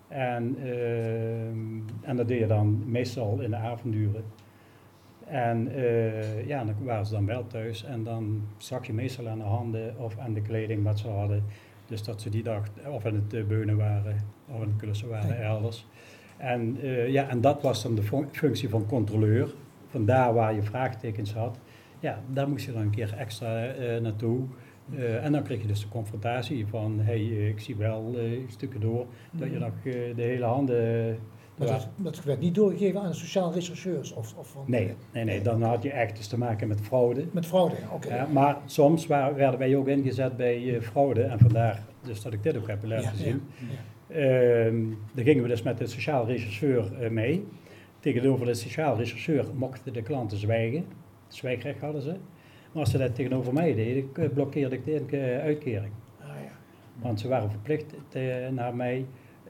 [0.08, 1.47] En, uh,
[2.01, 4.23] en dat deed je dan meestal in de avonduren.
[5.25, 5.71] En
[6.45, 9.95] ja, dan waren ze dan wel thuis en dan zag je meestal aan de handen
[9.97, 11.43] of aan de kleding wat ze hadden
[11.88, 14.15] dus dat ze die dag of aan het eh, beunen waren,
[14.48, 15.86] of aan het klussen waren elders.
[16.38, 19.54] En, ja, en dat was dan de functie van controleur.
[19.88, 21.60] Van daar waar je vraagtekens had,
[22.00, 24.45] ja, daar moest je dan een keer extra naartoe.
[24.89, 28.15] Uh, en dan kreeg je dus de confrontatie van, hé, hey, ik zie wel
[28.48, 31.19] stukken door, dat je nog uh, de hele handen
[31.56, 34.13] maar dat, dat, werd niet doorgegeven aan de sociale rechercheurs?
[34.13, 37.26] Of, of van, nee, nee, nee, dan had je echt dus te maken met fraude.
[37.32, 38.08] Met fraude, oké.
[38.08, 38.28] Okay.
[38.28, 42.44] maar soms waren, werden wij ook ingezet bij uh, fraude en vandaar dus dat ik
[42.44, 43.41] dit ook heb laten zien.
[43.58, 43.84] Ja, ja.
[44.08, 44.74] Uh,
[45.13, 47.48] dan gingen we dus met de sociaal rechercheur uh, mee.
[48.00, 50.86] Tegenover de sociaal rechercheur mochten de klanten zwijgen.
[51.28, 52.15] Zwijgrecht hadden ze.
[52.72, 55.91] Maar als ze dat tegenover mij deden, eh, blokkeerde ik de uitkering.
[56.20, 56.52] Ah, ja.
[57.02, 57.94] Want ze waren verplicht
[58.52, 59.06] naar mij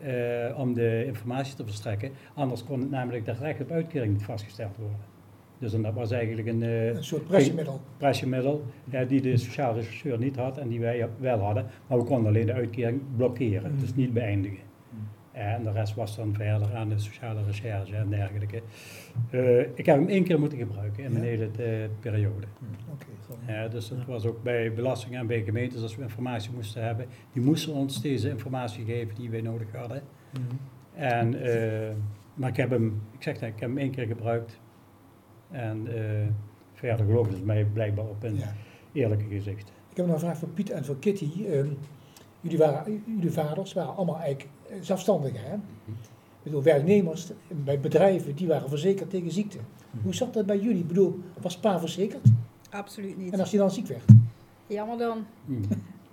[0.06, 2.12] uh, om de informatie te verstrekken.
[2.34, 5.14] Anders kon het namelijk de recht op uitkering niet vastgesteld worden.
[5.60, 7.80] Dus dat was eigenlijk een, uh, een soort pressiemiddel.
[7.98, 11.66] Pressiemiddel ja, die de sociaal rechercheur niet had en die wij wel hadden.
[11.88, 13.80] Maar we konden alleen de uitkering blokkeren, mm.
[13.80, 14.65] dus niet beëindigen.
[15.36, 18.62] En de rest was dan verder aan de sociale recherche en dergelijke.
[19.32, 21.50] Uh, ik heb hem één keer moeten gebruiken in mijn hele
[22.00, 22.48] periode.
[22.60, 22.68] Mm.
[23.48, 27.06] Ja, dus het was ook bij belastingen en bij gemeentes als we informatie moesten hebben.
[27.34, 30.02] Die moesten ons deze informatie geven die wij nodig hadden.
[30.32, 30.44] Mhm.
[30.94, 31.92] En, uh,
[32.34, 34.60] maar ik heb hem, ik zeg dat, ik heb hem één keer gebruikt.
[35.52, 35.88] En
[36.74, 38.40] verder geloofden ze mij blijkbaar op een
[38.92, 39.72] eerlijke gezicht.
[39.90, 41.46] Ik heb nog een vraag voor Piet en voor Kitty.
[41.48, 41.78] Um,
[42.42, 45.42] jullie, waren, jullie vaders waren allemaal eigenlijk eh, zelfstandigen.
[45.44, 45.54] Hè?
[45.54, 49.58] Ik bedoel, werknemers bij bedrijven die waren verzekerd tegen ziekte.
[49.58, 50.04] Mhm.
[50.04, 50.82] Hoe zat dat bij jullie?
[50.82, 52.28] Ik bedoel, was pa verzekerd?
[52.70, 53.34] Absoluut niet.
[53.34, 54.04] En als je dan ziek werd?
[54.68, 55.26] Jammer dan.
[55.46, 55.62] Hmm.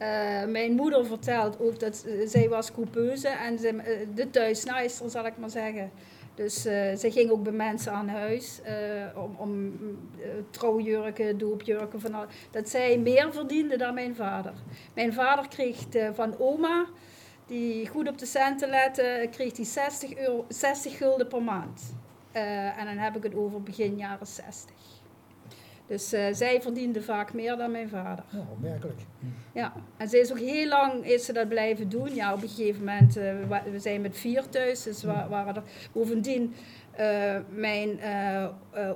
[0.02, 5.10] Uh, mijn moeder vertelt ook dat uh, zij was coupeuse en ze, uh, de thuisnaaister
[5.10, 5.90] zal ik maar zeggen.
[6.34, 8.60] Dus uh, zij ging ook bij mensen aan huis
[9.16, 9.72] om, om
[10.50, 14.52] trouwjurken, doopjurken, van al, dat zij meer verdiende dan mijn vader.
[14.94, 16.86] Mijn vader kreeg van oma,
[17.52, 21.94] die goed op de centen lette, kreeg die 60, euro, 60 gulden per maand.
[22.32, 24.74] en dan heb ik het over begin jaren 60.
[25.86, 28.24] Dus uh, zij verdiende vaak meer dan mijn vader.
[28.28, 29.00] Ja, opmerkelijk.
[29.54, 32.14] Ja, en ze is ook heel lang is ze dat blijven doen.
[32.14, 33.32] Ja, op een gegeven moment, uh,
[33.70, 36.54] we zijn met vier thuis, dus we waren er bovendien...
[37.00, 38.00] Uh, mijn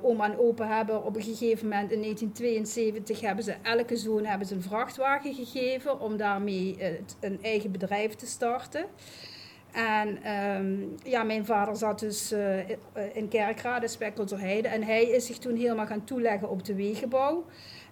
[0.03, 4.47] oma en opa hebben op een gegeven moment in 1972 hebben ze elke zoon hebben
[4.47, 6.77] ze een vrachtwagen gegeven om daarmee
[7.21, 8.85] een eigen bedrijf te starten.
[9.77, 12.59] En ehm, ja, mijn vader zat dus uh,
[13.13, 14.69] in Kerkrade, Spekkelterheide.
[14.69, 17.45] En hij is zich toen helemaal gaan toeleggen op de wegenbouw.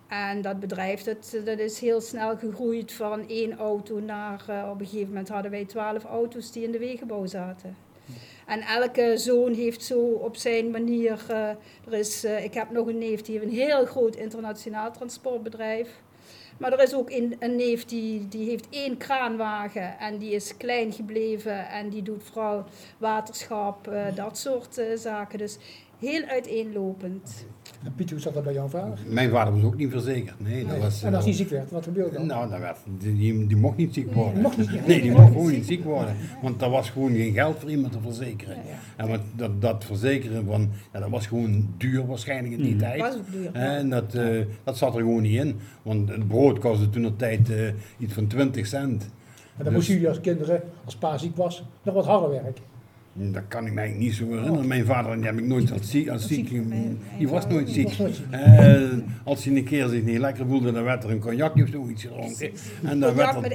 [0.09, 4.45] En dat bedrijf dat, dat is heel snel gegroeid van één auto naar...
[4.51, 7.77] Uh, op een gegeven moment hadden wij twaalf auto's die in de wegenbouw zaten.
[8.47, 11.25] En elke zoon heeft zo op zijn manier...
[11.87, 16.03] Er is, ik heb nog een neef die heeft een heel groot internationaal transportbedrijf
[16.57, 20.93] maar er is ook een, neef die, die heeft één kraanwagen en die is klein
[20.93, 22.65] gebleven en die doet vooral
[22.99, 25.39] waterschap, uh, dat soort uh, zaken.
[25.39, 25.59] Dus
[26.05, 27.47] heel uiteenlopend.
[27.85, 28.99] En Piet, hoe zat dat bij jouw vader?
[29.07, 30.41] Mijn vader was ook niet verzekerd.
[30.41, 32.27] Nee, dat was, en als hij ziek werd, wat gebeurde dan?
[32.27, 34.33] Nou, dat werd, die, die mocht niet ziek worden.
[34.33, 36.17] Nee, mocht niet, nee die mocht gewoon niet ziek worden.
[36.43, 38.57] Want er was gewoon geen geld voor iemand te verzekeren.
[38.97, 42.79] En want dat, dat verzekeren, van, ja, dat was gewoon duur waarschijnlijk in die mm.
[42.79, 43.01] tijd.
[43.01, 43.53] Was ook duur.
[43.53, 45.59] En dat, uh, dat zat er gewoon niet in.
[45.83, 49.03] Want het brood kostte toen de tijd uh, iets van 20 cent.
[49.03, 49.11] En
[49.57, 52.74] dan dus, moesten jullie als kinderen, als pa ziek was, nog wat harder werken.
[53.17, 54.67] Dat kan ik mij niet zo herinneren.
[54.67, 56.09] Mijn vader die heb ik nooit als ziek.
[56.09, 56.51] Als ziek
[57.19, 57.99] die was nooit ziek.
[57.99, 58.93] Uh,
[59.25, 62.03] als hij een keer zich niet lekker voelde, dan werd er een cognacje of zoiets
[62.03, 62.51] gedronken.
[62.91, 63.53] En dan werd er,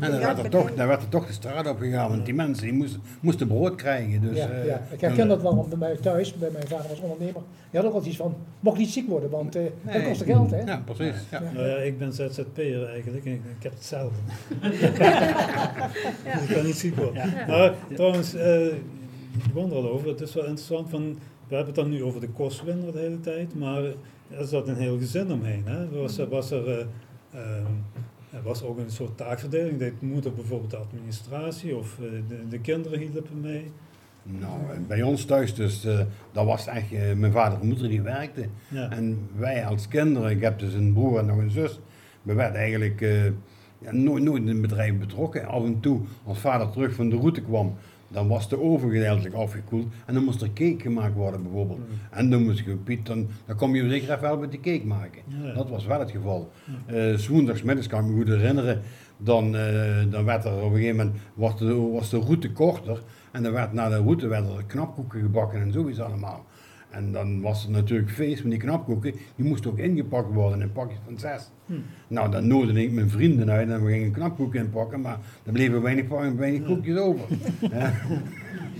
[0.00, 2.08] en dan werd er, toch, dan werd er toch de straat op gegaan.
[2.08, 4.20] Want die mensen die moesten, moesten brood krijgen.
[4.20, 4.82] Dus, ja, ja.
[4.90, 7.42] Ik herken dat wel, bij mij thuis, bij mijn vader was ondernemer.
[7.70, 10.50] Die had ook altijd iets van, mocht niet ziek worden, want uh, dat kostte geld.
[10.50, 10.60] Hè?
[10.60, 11.22] Ja, precies.
[11.30, 11.40] Ja.
[11.54, 13.24] Nou ja, ik ben ZZP'er eigenlijk.
[13.24, 14.18] Ik, ik heb hetzelfde.
[14.70, 14.80] dus
[16.48, 17.22] ik kan niet ziek worden.
[17.48, 18.34] Maar trouwens...
[18.34, 18.42] Uh,
[19.36, 20.08] begon er al over.
[20.08, 21.18] Het is wel interessant van,
[21.48, 23.82] we hebben het dan nu over de kostwinner de hele tijd, maar
[24.30, 25.62] er zat een heel gezin omheen.
[25.66, 25.88] Hè?
[25.88, 26.68] Was, was er,
[27.34, 27.40] uh,
[28.30, 29.78] er was ook een soort taakverdeling.
[29.78, 33.70] Deed moeder bijvoorbeeld de administratie of uh, de, de, kinderen hielpen mee.
[34.22, 36.00] Nou, bij ons thuis dus, uh,
[36.32, 38.50] dat was echt mijn vader en moeder die werkten.
[38.90, 41.80] En wij als kinderen, ik heb dus een broer en nog een zus,
[42.22, 43.00] we werden eigenlijk
[43.78, 45.46] ja, nooit, nooit in een bedrijf betrokken.
[45.46, 47.74] Af en toe, als vader terug van de route kwam,
[48.08, 51.80] dan was de oven gedeeltelijk afgekoeld en dan moest er cake gemaakt worden bijvoorbeeld.
[52.10, 54.86] En dan moest je, Piet, dan, dan kom je zeker even wel met die cake
[54.86, 55.22] maken.
[55.54, 56.50] Dat was wel het geval.
[56.86, 57.12] Ja.
[57.12, 58.82] Uh, Woensdagsmiddags kan ik me goed herinneren,
[59.16, 63.02] dan, uh, dan werd er op een gegeven moment, was de, was de route korter
[63.32, 66.44] en dan werd na de route werden er knapkoeken gebakken en zoiets allemaal.
[66.90, 69.14] En dan was er natuurlijk feest met die knapkoeken.
[69.36, 71.50] Die moesten ook ingepakt worden in pakjes van zes.
[71.66, 71.72] Hm.
[72.08, 75.00] Nou, dan nodigde ik mijn vrienden uit en we gingen knapkoeken inpakken.
[75.00, 77.26] Maar er bleven weinig, weinig koekjes over.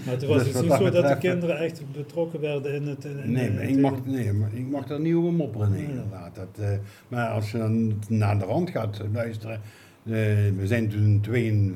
[0.05, 3.07] Maar het was dus niet zo dat de kinderen echt betrokken werden in het...
[3.25, 6.35] nee, maar ik mag, nee, maar ik mag er niet over mopperen, nee, inderdaad.
[6.35, 6.69] Dat, uh,
[7.09, 9.61] maar als je dan naar de rand gaat luisteren...
[10.05, 10.14] Uh,
[10.57, 11.21] we zijn toen in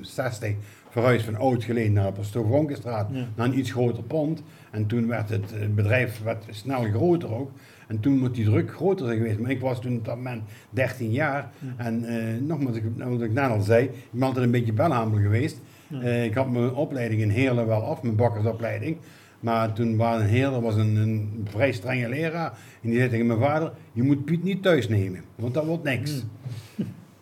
[0.04, 0.54] 62
[0.90, 3.06] verhuisd van oud geleden naar Pastoor ja.
[3.36, 4.42] naar een iets groter pand.
[4.70, 7.50] En toen werd het bedrijf wat snel groter ook.
[7.88, 9.38] En toen moet die druk groter zijn geweest.
[9.38, 11.50] Maar ik was toen op dat moment 13 jaar.
[11.76, 15.60] En uh, nogmaals, wat ik net al zei, ik ben altijd een beetje belhamel geweest.
[15.92, 18.96] Uh, ik had mijn opleiding in Heerlen wel af, mijn bakkersopleiding.
[19.40, 22.52] Maar toen was een Heerlen was een, een, vrij strenge leraar.
[22.82, 25.84] En die zei tegen mijn vader, je moet Piet niet thuis nemen, want dat wordt
[25.84, 26.24] niks.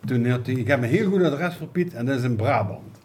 [0.06, 2.36] Toen had hij, ik heb een heel goed adres voor Piet en dat is in
[2.36, 2.97] Brabant.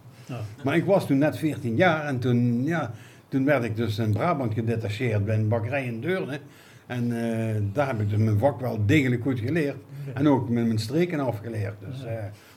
[0.63, 2.91] Maar ik was toen net 14 jaar en toen, ja,
[3.27, 6.39] toen werd ik dus in Brabant gedetacheerd bij een bakkerij in Deurne.
[6.85, 9.75] En uh, daar heb ik dus mijn vak wel degelijk goed geleerd.
[10.13, 11.73] En ook met mijn streken afgeleerd.
[11.79, 12.11] Dus, uh,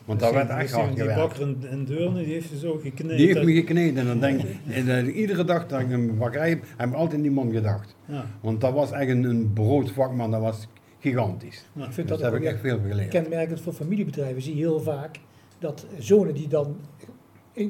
[0.05, 1.37] want daar werd echt hard gewerkt.
[1.37, 3.17] Die bakker in Deurne, die heeft je zo gekneed.
[3.17, 3.97] Die heeft me gekneed.
[3.97, 7.13] En dan denk ik, en, iedere dag dat ik een bakkerij heb, heb ik altijd
[7.13, 7.95] in die man gedacht.
[8.05, 8.25] Ja.
[8.41, 10.67] Want dat was echt een, een broodvakman, dat was
[10.99, 11.65] gigantisch.
[11.73, 11.85] Ja.
[11.85, 13.09] Ik vind dus dat heb ik echt veel geleerd.
[13.09, 15.19] Kenmerkend voor familiebedrijven zie je heel vaak
[15.59, 16.75] dat zonen die dan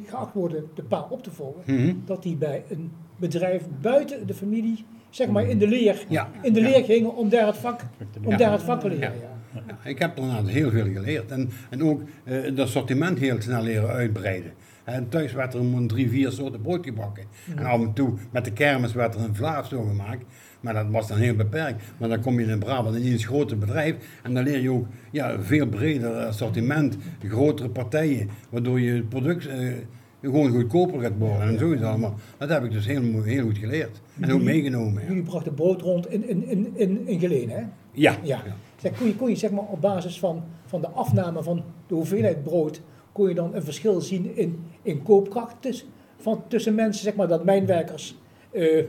[0.08, 1.93] geacht worden de pa op te volgen, mhm.
[2.06, 6.06] dat die bij een bedrijf buiten de familie zeg maar in de leer,
[6.41, 7.82] in de leer gingen om daar het vak,
[8.23, 9.13] om daar het vak te leren.
[9.19, 9.89] Ja.
[9.89, 13.89] ik heb er heel veel geleerd en, en ook uh, het assortiment heel snel leren
[13.89, 14.52] uitbreiden.
[14.84, 17.23] En thuis werd er een drie, vier soorten brood gebakken.
[17.56, 20.26] En af en toe met de kermis werd er een vlaaf zo gemaakt.
[20.67, 21.84] Maar dat was dan heel beperkt.
[21.97, 23.95] Maar dan kom je in Brabant in een groter bedrijf.
[24.23, 28.30] En dan leer je ook ja, veel breder assortiment, grotere partijen.
[28.49, 29.73] Waardoor je product uh,
[30.21, 31.47] gewoon goedkoper gaat worden.
[31.47, 32.13] En zo is het allemaal.
[32.38, 34.01] Dat heb ik dus heel, heel goed geleerd.
[34.19, 35.03] En ook meegenomen.
[35.08, 37.63] Jullie brachten brood rond in, in, in, in, in Geleen, hè?
[37.91, 38.15] Ja.
[38.23, 38.41] ja.
[38.82, 41.95] Zeg, kon, je, kon je zeg maar op basis van, van de afname van de
[41.95, 47.03] hoeveelheid brood, kon je dan een verschil zien in, in koopkracht tussen, van, tussen mensen,
[47.03, 48.17] zeg maar, dat mijnwerkers,
[48.51, 48.84] uh,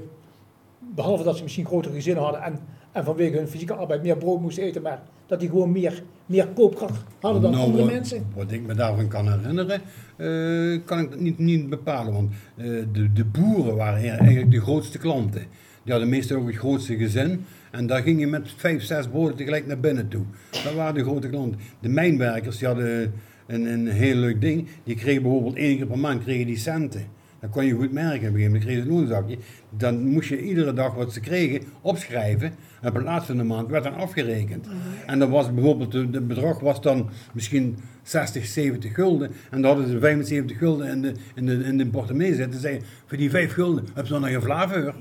[0.95, 2.59] behalve dat ze misschien grotere gezinnen hadden en,
[2.93, 6.47] en vanwege hun fysieke arbeid meer brood moesten eten, maar dat die gewoon meer, meer
[6.47, 8.27] koopkracht hadden dan nou, andere mensen?
[8.35, 9.81] Wat ik me daarvan kan herinneren,
[10.17, 12.13] uh, kan ik niet, niet bepalen.
[12.13, 15.43] Want uh, de, de boeren waren eigenlijk de grootste klanten.
[15.83, 17.45] Die hadden meestal ook het grootste gezin.
[17.71, 20.25] En daar ging je met vijf, zes broden tegelijk naar binnen toe.
[20.51, 21.61] Dat waren de grote klanten.
[21.81, 23.13] De mijnwerkers die hadden
[23.47, 24.69] een, een heel leuk ding.
[24.85, 27.17] Die kregen bijvoorbeeld één keer per maand kregen die centen.
[27.41, 28.29] Dat kon je goed merken.
[28.29, 29.39] Op een gegeven moment kregen ze een loonzakje.
[29.71, 32.53] Dan moest je iedere dag wat ze kregen opschrijven.
[32.81, 34.67] En op het laatste van de maand werd dan afgerekend.
[34.67, 34.77] Mhm.
[35.07, 39.31] En dan was bijvoorbeeld, het bedrag was dan misschien 60, 70 gulden.
[39.51, 42.61] En dan hadden ze 75 gulden in de, in de, in de portemonnee zitten.
[42.61, 44.95] Zeiden, voor die 5 gulden heb je dan nog een flaveur.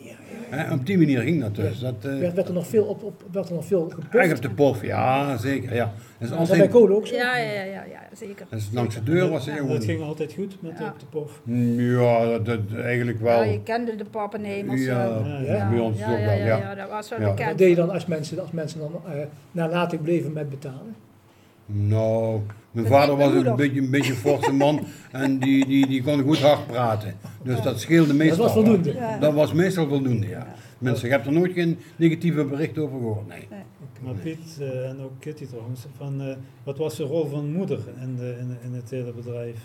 [0.52, 1.80] Ja, op die manier ging dat dus.
[1.80, 4.50] Dat, uh, werd, er nog veel op, op werd er nog veel Echt op de
[4.50, 5.74] pof, ja, zeker.
[5.74, 5.93] Ja.
[6.17, 6.60] Dat is altijd...
[6.60, 7.15] bij kolen ook zo?
[7.15, 8.46] Ja, ja, ja, ja, zeker.
[8.50, 11.41] Dus langs de deur was het Dat ging altijd goed met op de pof?
[11.76, 13.43] Ja, dat, eigenlijk wel.
[13.43, 14.86] Ja, je kende de pappenhemers.
[14.86, 16.38] Ja, ja, bij ons ook wel.
[16.38, 17.50] Ja, dat was wel bekend.
[17.50, 20.96] Wat deed je dan als mensen, als mensen dan uh, nalatig bleven met betalen?
[21.65, 22.41] Nou,
[22.78, 24.80] mijn vader was een beetje, een beetje forse man
[25.12, 27.16] en die, die, die kon goed hard praten.
[27.44, 28.46] Dus dat scheelde meestal.
[28.46, 28.96] Dat was voldoende.
[29.20, 30.48] Dat was meestal voldoende, ja.
[30.78, 33.48] Mensen, ik heb er nooit geen negatieve bericht over gehoord, nee.
[34.02, 37.80] Maar Piet uh, en ook Kitty trouwens, van, uh, wat was de rol van moeder
[38.02, 39.58] in, de, in, in het hele bedrijf?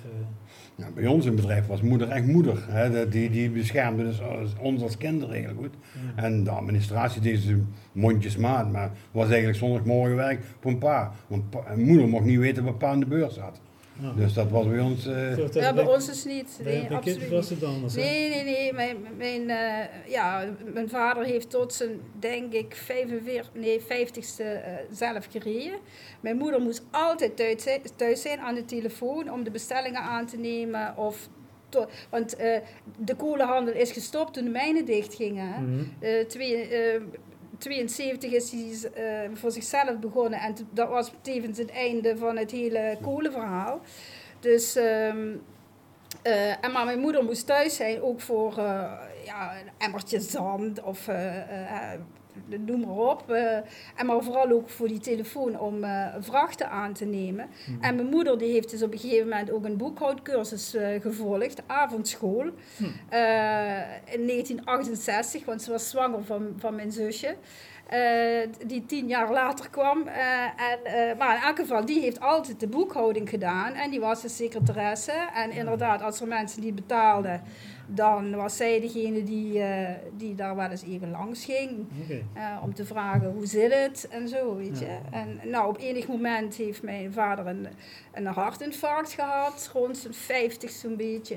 [0.78, 0.86] Uh?
[0.94, 2.64] bij ons in het bedrijf was moeder echt moeder.
[2.68, 3.08] Hè.
[3.08, 4.20] Die, die beschermde dus
[4.60, 5.74] ons als kinderen heel goed.
[6.14, 11.12] En de administratie deed ze mondjesmaat, maar was eigenlijk zondagmorgen werk voor een pa.
[11.26, 13.60] Want pa, moeder mocht niet weten wat pa de beurs had.
[14.16, 15.06] Dus dat was bij ons...
[15.06, 15.52] Uh...
[15.52, 16.60] Ja, bij ons is niet.
[16.64, 18.72] Nee, bij absoluut was het anders, Nee, nee, nee.
[18.72, 24.54] Mijn, mijn, uh, ja, mijn vader heeft tot zijn, denk ik, 45, nee, 50ste uh,
[24.54, 25.78] eh, zelf gereden.
[26.20, 30.26] Mijn moeder moest altijd thuis zijn, thuis zijn aan de telefoon om de bestellingen aan
[30.26, 31.28] te nemen of
[32.10, 32.56] want uh,
[32.98, 35.48] de kolenhandel is gestopt toen de mijnen dichtgingen.
[35.48, 35.92] Mm -hmm.
[36.00, 37.02] uh, twee, uh,
[37.62, 38.92] 72 is hij
[39.26, 43.80] uh, voor zichzelf begonnen en dat was tevens het einde van het hele kolenverhaal.
[44.40, 45.42] Dus, um,
[46.26, 48.92] uh, en maar mijn moeder moest thuis zijn, ook voor uh,
[49.24, 51.08] ja, een emmertje zand of
[52.46, 53.24] noem maar op.
[53.30, 53.56] Uh,
[53.96, 57.48] en maar vooral ook voor die telefoon om uh, vrachten aan te nemen.
[57.64, 57.78] Hmm.
[57.80, 61.62] En mijn moeder die heeft dus op een gegeven moment ook een boekhoudcursus uh, gevolgd,
[61.66, 62.92] avondschool, hmm.
[64.04, 67.36] in 1968, want ze was zwanger van, van mijn zusje.
[68.66, 70.06] die tien jaar later kwam.
[70.06, 73.72] en, maar in elk geval, die heeft altijd de boekhouding gedaan.
[73.72, 75.12] En die was de secretaresse.
[75.34, 77.42] En inderdaad, als er mensen die betaalden,
[77.86, 81.86] dan was zij degene die, uh, die daar wel eens even langs ging.
[82.36, 84.98] Uh, om te vragen hoe zit het en zo, weet je.
[85.10, 87.66] En nou, op enig moment heeft mijn vader een,
[88.12, 91.36] een hartinfarct gehad, rond zijn 50 zo'n beetje.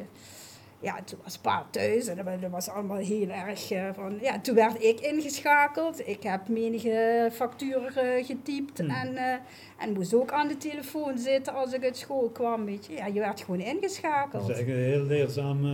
[0.79, 4.17] ja, toen was pa thuis en dat was allemaal heel erg uh, van...
[4.21, 6.07] Ja, toen werd ik ingeschakeld.
[6.07, 8.89] Ik heb menige facturen getypt hmm.
[8.89, 9.41] en,
[9.79, 12.93] en moest ook aan de telefoon zitten als ik uit school kwam, weet je.
[12.93, 14.47] Ja, je werd gewoon ingeschakeld.
[14.47, 15.65] Dat is eigenlijk een heel leerzaam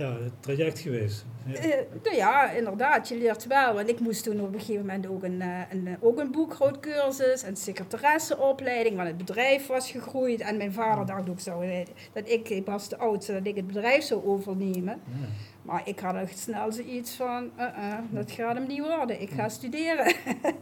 [0.00, 1.24] ja, traject geweest.
[1.46, 1.64] Ja.
[1.66, 3.74] Uh, nou ja, inderdaad, je leert wel.
[3.74, 7.56] Want ik moest toen op een gegeven moment ook een, een, ook een boekhoudcursus, een
[7.56, 10.40] secretaresseopleiding, want het bedrijf was gegroeid.
[10.40, 11.62] En mijn vader dacht ook zo,
[12.12, 15.00] dat ik, ik was de oudste, dat ik het bedrijf zou overnemen.
[15.20, 15.26] Ja.
[15.70, 19.20] Maar ik had echt snel zoiets van, uh -uh, dat gaat hem niet worden.
[19.20, 20.14] Ik ga studeren.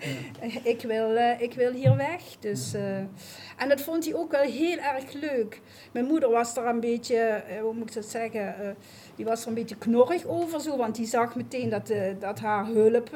[0.73, 2.23] ik, wil, uh, ik wil hier weg.
[2.41, 2.75] Dus,
[3.57, 5.61] en dat vond hij ook wel heel erg leuk.
[5.93, 8.77] Mijn moeder was er een beetje, hoe moet ik dat zeggen,
[9.17, 10.77] die was er een beetje knorrig over zo.
[10.77, 13.11] Want die zag meteen dat, dat haar hulp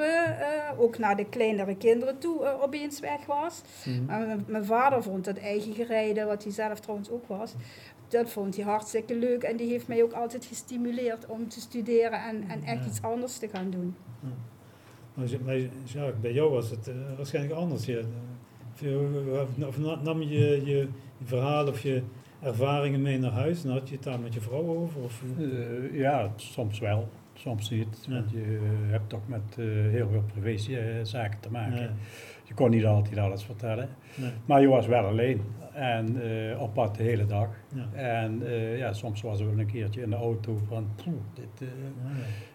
[0.78, 3.60] ook naar de kleinere kinderen toe opeens weg was.
[3.84, 4.44] Mm.
[4.46, 7.54] mijn vader vond dat eigen gereden, wat hij zelf trouwens ook was
[8.12, 12.24] dat vond hij hartstikke leuk en die heeft mij ook altijd gestimuleerd om te studeren
[12.24, 13.94] en, en echt iets anders te gaan doen.
[14.20, 14.28] Ja.
[15.44, 17.84] Maar bij jou was het uh, waarschijnlijk anders.
[17.84, 18.04] Je,
[19.66, 20.88] of nam je, je
[21.22, 22.02] je verhaal of je
[22.40, 25.02] ervaringen mee naar huis en had je het daar met je vrouw over?
[25.02, 25.22] Of?
[25.38, 28.06] Uh, ja, soms wel, soms niet.
[28.08, 28.58] Want je
[28.90, 31.96] hebt toch met uh, heel veel privézaken te maken.
[32.44, 33.88] Je kon niet altijd alles vertellen.
[34.14, 34.30] Nee.
[34.44, 35.40] Maar je was wel alleen
[35.72, 37.48] en uh, op pad de hele dag.
[37.74, 37.88] Ja.
[37.92, 40.86] En uh, ja, soms was er wel een keertje in de auto van,
[41.34, 41.68] dit, uh,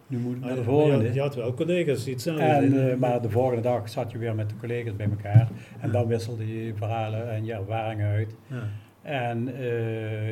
[0.07, 1.13] nu moet ik naar de volgende.
[1.13, 4.55] Je, had wel collega's, iets en, Maar de volgende dag zat je weer met de
[4.55, 5.47] collega's bij elkaar.
[5.79, 8.35] En dan wisselde je verhalen en je ervaringen uit.
[8.47, 8.63] Ja.
[9.01, 9.49] En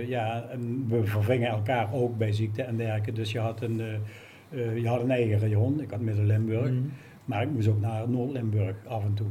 [0.08, 3.12] ja, en we vervingen elkaar ook bij ziekte en dergelijke.
[3.12, 3.82] Dus je had een,
[4.76, 5.82] je had een eigen rayon.
[5.82, 6.69] Ik had Midden-Limburg.
[6.69, 6.91] Mm.
[7.26, 9.28] Maar ik moest ook naar Noord-Limburg af en toe.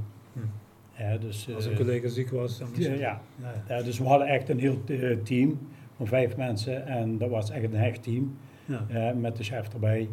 [0.99, 3.21] Ja, dus, Als een eh, collega ziek was, dan ja, ja.
[3.69, 3.83] ja.
[3.83, 5.59] dus we hadden echt een heel eh, team
[5.97, 9.13] van vijf mensen en dat was echt een hecht team ja.
[9.13, 10.09] met de chef erbij.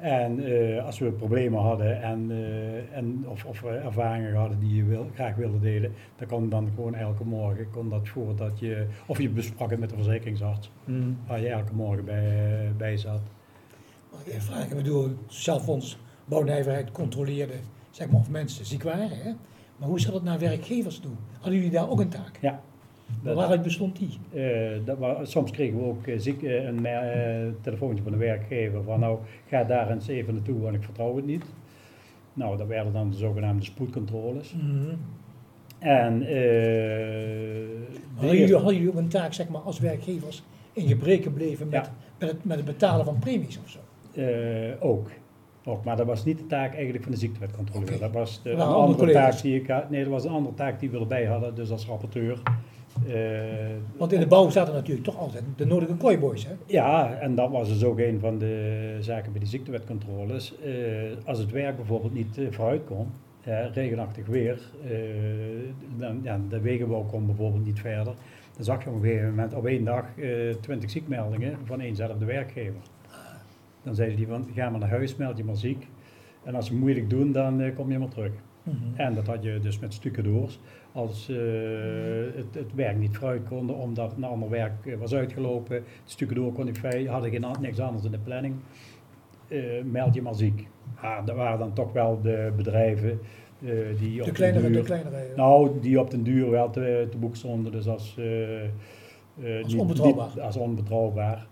[0.00, 4.84] En uh, als we problemen hadden en, uh, en of, of ervaringen hadden die je
[4.84, 9.18] wil, graag wilde delen, dan kon dan gewoon elke morgen, kon dat voordat je, of
[9.20, 11.18] je besprak het met de verzekeringsarts, mm.
[11.26, 13.20] waar je elke morgen bij, bij zat.
[14.12, 17.54] Mag ik even vragen, ik bedoel, het Sociaal Fonds Bouwnijverheid controleerde
[17.90, 19.32] zeg maar, of mensen ziek waren, hè?
[19.78, 21.12] Maar hoe zat het naar werkgevers toe?
[21.32, 22.38] Hadden jullie daar ook een taak?
[22.40, 22.60] Ja.
[23.22, 24.18] Dat, waaruit bestond die?
[24.34, 29.00] Uh, dat soms kregen we ook uh, ziek, uh, een telefoontje van de werkgever van
[29.00, 31.44] nou ga daar eens even naartoe want ik vertrouw het niet.
[32.32, 34.54] Nou, dat werden dan de zogenaamde spoedcontroles.
[34.54, 34.98] Mm -hmm.
[35.78, 36.12] En
[38.14, 41.90] hadden, jullie, hadden jullie ook een taak zeg maar, als werkgevers in gebreken bleven met,
[42.18, 43.78] met, het, met het betalen van premies of zo?
[44.80, 45.10] ook
[45.84, 47.98] maar dat was niet de taak eigenlijk van de ziektewetcontroleur.
[47.98, 49.90] Dat was de, een andere taak die ik had.
[49.90, 52.38] Nee, dat was een andere taak die we erbij hadden, dus als rapporteur.
[53.06, 53.14] Uh,
[53.96, 56.52] Want in de bouw zaten natuurlijk toch altijd de nodige kooiboys, hè?
[56.66, 60.54] Ja, en dat was dus ook een van de zaken bij de ziektewetcontroles.
[60.64, 60.72] Uh,
[61.24, 63.06] als het werk bijvoorbeeld niet uh, vooruit kon,
[63.72, 64.58] regenachtig weer,
[65.96, 68.14] dan, ja, de wegenbouw kon bijvoorbeeld niet verder.
[68.56, 70.04] Dan zag je op een gegeven moment op één dag
[70.60, 72.80] twintig ziekmeldingen van éénzelfde werkgever.
[73.88, 75.88] Dan zeiden die van, ga maar naar huis, meld je maar ziek.
[76.44, 78.32] En als ze moeilijk doen, dan uh, kom je maar terug.
[78.62, 78.76] Mhm.
[78.94, 80.60] En dat had je dus met stucadoors.
[80.92, 81.36] Als uh,
[82.34, 86.52] het, het, werk niet vooruit konden, omdat een ander werk uh, was uitgelopen, het stucadoor
[86.52, 88.54] kon ik vrij, hadden geen niks anders in de planning,
[89.84, 90.68] meld je maar ziek.
[90.94, 93.20] Ah, dat waren dan toch wel de bedrijven
[93.98, 97.72] die de kleinere, de kleinere, Nou, die op den duur wel te, te boek stonden,
[97.72, 98.18] dus als,
[99.62, 100.40] als onbetrouwbaar.
[100.40, 101.46] als onbetrouwbaar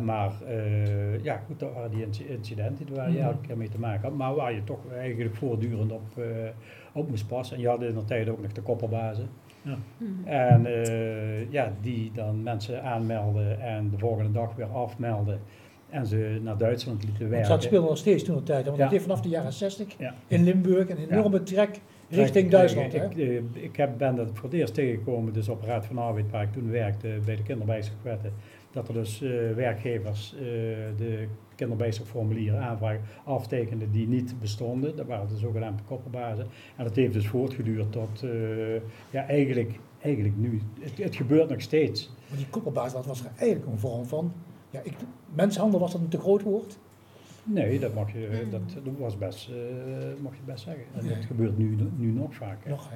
[0.00, 3.26] maar uh, ja, goed, dat waren die incidenten waar je mhm.
[3.26, 6.24] elke keer mee te maken had, maar waar je toch eigenlijk voortdurend op, uh,
[6.92, 7.56] op moest passen.
[7.56, 9.28] En je had in de tijd ook nog de koppelbazen.
[9.62, 9.76] Ja.
[9.96, 10.28] Mhm.
[10.28, 15.40] En uh, ja, die dan mensen aanmelden en de volgende dag weer afmelden.
[15.90, 17.48] En ze naar Duitsland lieten werken.
[17.48, 18.82] Dat speelde nog steeds toen de tijd, want ja.
[18.82, 20.14] het heeft vanaf de jaren 60 ja.
[20.26, 22.94] in Limburg een enorme trek richting Duitsland.
[22.94, 26.30] Ik, ik, ik, heb, ben dat voor het eerst tegengekomen, dus op Raad van Arbeid,
[26.30, 28.32] waar ik toen werkte bij de kinderbijzigwetten
[28.74, 30.40] dat er dus uh, werkgevers uh,
[30.96, 34.96] de kinderbijslagformulieren aanvragen aftekenden die niet bestonden.
[34.96, 36.46] Dat waren de zogenaamde koppelbazen.
[36.76, 38.74] En dat heeft dus voortgeduurd tot, uh,
[39.10, 40.60] ja eigenlijk, eigenlijk nu.
[40.80, 42.10] Het, het, gebeurt nog steeds.
[42.28, 44.32] Maar die koppelbaas, dat was eigenlijk een vorm van,
[44.70, 44.94] ja, ik,
[45.34, 46.78] mensenhandel was dat een te groot woord?
[47.44, 48.50] Nee, dat, mag je, hmm.
[48.50, 49.56] dat, dat was best, uh,
[50.22, 50.84] mag je best zeggen.
[50.94, 52.70] En dat gebeurt nu, nu nog vaker.
[52.70, 52.90] Nog,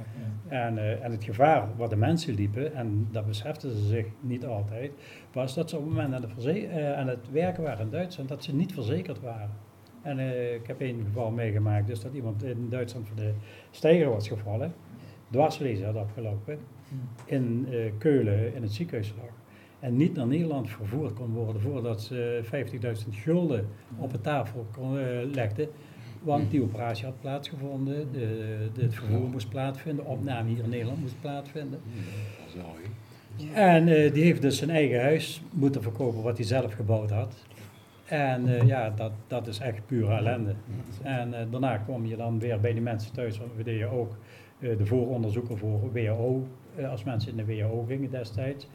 [0.49, 0.67] ja.
[0.67, 4.47] en, uh, en het gevaar wat de mensen liepen, en dat beseften ze zich niet
[4.47, 4.93] altijd,
[5.33, 8.29] was dat ze op het moment aan, de uh, aan het werken waren in Duitsland,
[8.29, 9.51] dat ze niet verzekerd waren.
[10.03, 10.19] En
[10.55, 13.33] ik heb één geval meegemaakt, dus dat iemand in Duitsland voor de
[13.71, 14.75] steiger was gevallen,
[15.31, 16.99] dwarslezen had afgelopen, hmm.
[17.25, 17.67] in
[17.99, 19.38] Keulen in het ziekenhuis lag.
[19.81, 23.67] En niet naar Nederland vervoerd kon worden voordat ze 50.000 gulden
[23.97, 25.69] op de tafel kon, uh, legden.
[26.23, 30.71] Want die operatie had plaatsgevonden, de, de, het vervoer moest plaatsvinden, de opname hier in
[30.71, 31.81] Nederland moest plaatsvinden.
[33.53, 37.35] En uh, die heeft dus zijn eigen huis moeten verkopen wat hij zelf gebouwd had.
[38.05, 40.55] En uh, ja, dat, dat is echt pure ellende.
[41.03, 44.17] En uh, daarna kwam je dan weer bij die mensen thuis, want we deden ook
[44.59, 46.47] de vooronderzoeken voor WHO,
[46.91, 48.69] als mensen in de WHO gingen destijds.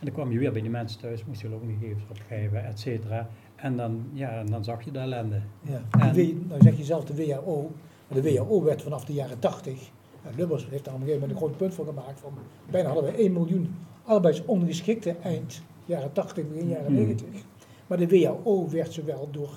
[0.00, 3.28] En dan kwam je weer bij die mensen thuis, moest je looggegevens opgeven, et cetera.
[3.56, 5.40] En dan, ja, dan zag je de ellende.
[5.60, 5.82] Ja.
[5.98, 7.70] En, nou zeg je zelf de WHO,
[8.08, 9.90] maar de WHO werd vanaf de jaren 80,
[10.22, 12.32] en Lubbers heeft daar op een gegeven moment een groot punt voor gemaakt, van
[12.70, 13.74] bijna hadden we 1 miljoen
[14.04, 17.28] arbeidsongeschikten eind jaren 80, begin jaren 90.
[17.28, 17.40] Hmm.
[17.86, 19.50] Maar de WHO werd zowel door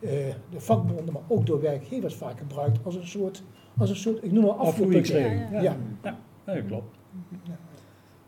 [0.00, 0.10] uh,
[0.50, 3.42] de vakbonden, maar ook door werkgevers vaak gebruikt als een soort,
[3.78, 5.50] als een soort ik noem maar afvoeringsregeling.
[5.50, 5.76] Ja, ja.
[6.02, 6.18] ja.
[6.46, 6.60] ja.
[6.60, 6.96] klopt.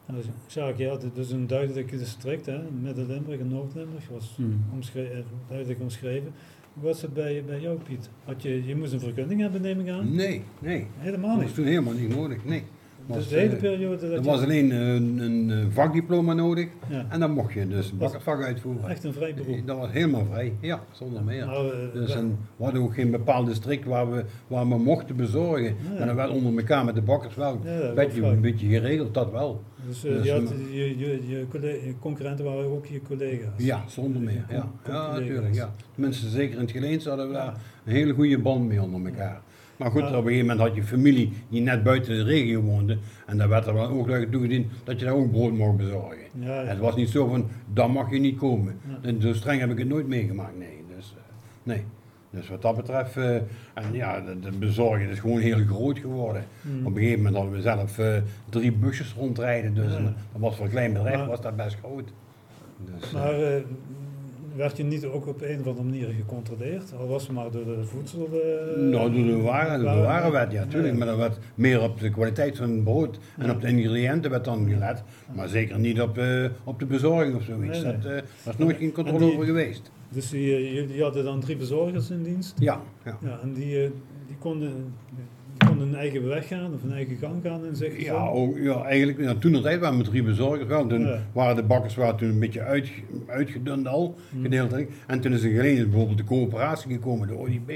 [0.06, 0.12] Ja.
[0.12, 4.64] Nou, Jacques, ja, dit is een duidelijk district, hè, Midden-Limburg en Noord-Limburg, was hmm.
[4.72, 6.32] omschreven, duidelijk omschreven.
[6.74, 8.10] Hoe was het bij, bij jou, Piet?
[8.24, 10.14] Had je, je moest een vergunning hebben, neem ik aan?
[10.14, 10.86] Nee, nee.
[10.96, 11.38] Helemaal niet?
[11.38, 12.62] Dat was toen helemaal niet nodig, nee.
[13.06, 16.68] Was, dus de hele periode dat Er was alleen een, een, vakdiploma nodig
[17.08, 18.88] en dan mocht je dus bakkersvak uitvoeren.
[18.88, 19.66] Echt een vrij beroep?
[19.66, 21.46] Dat was helemaal vrij, ja, zonder meer.
[21.46, 25.16] Nou, uh, dus een, we hadden ook geen bepaald district waar we, waar we mochten
[25.16, 25.76] bezorgen.
[25.92, 25.96] Ja.
[25.96, 29.30] En dan wel onder elkaar met de bakkers wel ja, een, een beetje geregeld, dat
[29.30, 29.62] wel.
[29.86, 33.52] Dus, uh, dus je, had, je, je, je, concurrenten waren ook je collega's?
[33.56, 34.44] Ja, zonder meer.
[34.50, 35.54] Ja, ja natuurlijk.
[35.54, 35.74] Ja.
[35.94, 37.54] Tenminste, zeker in het Geleens hadden we daar
[37.84, 39.40] een hele goede band mee onder elkaar.
[39.76, 42.98] Maar goed, op een gegeven moment had je familie die net buiten de regio woonde.
[43.26, 46.26] En daar werd er wel ook toegediend dat je daar ook brood mocht bezorgen.
[46.38, 46.66] Ja, ja.
[46.66, 48.78] Het was niet zo van, dan mag je niet komen.
[49.02, 50.84] En zo streng heb ik het nooit meegemaakt, nee.
[50.96, 51.22] Dus, uh,
[51.62, 51.84] nee.
[52.30, 53.34] Dus wat dat betreft, uh,
[53.74, 56.44] en ja, de, de, bezorging is gewoon heel groot geworden.
[56.60, 56.86] Mm.
[56.86, 58.16] Op een gegeven moment hadden we zelf uh,
[58.48, 62.12] drie busjes rondrijden, dus dat was voor een klein bedrijf was dat best groot.
[62.84, 63.34] Dus, maar
[64.56, 66.92] werd je niet ook op een of andere manier gecontroleerd?
[66.98, 68.28] Al was het maar door de voedsel...
[68.32, 70.96] Uh, nou, door de waren, de warenwet, ja, natuurlijk.
[70.96, 74.44] Maar dat werd meer op de kwaliteit van het brood en op de ingrediënten werd
[74.44, 75.02] dan gelet.
[75.34, 77.82] Maar zeker niet op, uh, op de bezorging of zoiets.
[77.82, 79.90] Nee, Dat uh, was nooit geen controle over geweest.
[80.08, 82.54] Dus jullie hadden dan drie bezorgers in dienst?
[82.58, 82.80] Ja.
[83.04, 83.18] ja.
[83.22, 83.90] ja en die,
[84.26, 84.94] die konden
[85.80, 89.20] een eigen weg gaan of een eigen gang gaan in zich ja, ook, ja, eigenlijk,
[89.20, 90.86] ja, toen de tijd waren we drie bezorgers wel.
[90.86, 92.88] Toen waren de bakkers waren toen een beetje uit,
[93.26, 94.42] uitgedund al, hmm.
[94.42, 94.90] gedeeltelijk.
[95.06, 97.70] En toen is er geleden bijvoorbeeld de coöperatie gekomen, de ODB.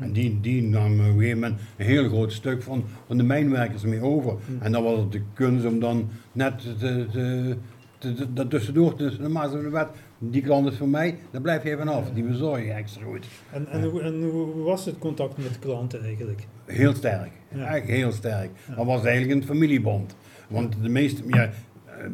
[0.00, 3.22] En die, die nam op een gegeven moment een heel groot stuk van, van de
[3.22, 4.36] mijnwerkers mee over.
[4.46, 4.58] Hmm.
[4.60, 7.56] En dan was het de kunst om dan net te, te,
[7.98, 9.88] te, dat tussendoor tussen de maas en de wet
[10.30, 12.10] die klant is voor mij, daar blijf je even af.
[12.14, 13.26] Die bezorg je extra goed.
[13.52, 16.46] En, en, hoe, en hoe was het contact met de klanten eigenlijk?
[16.64, 17.30] Heel sterk.
[17.52, 18.50] Eigenlijk heel sterk.
[18.76, 20.16] Dat was eigenlijk een familiebond.
[20.48, 21.50] Want de meeste, ja,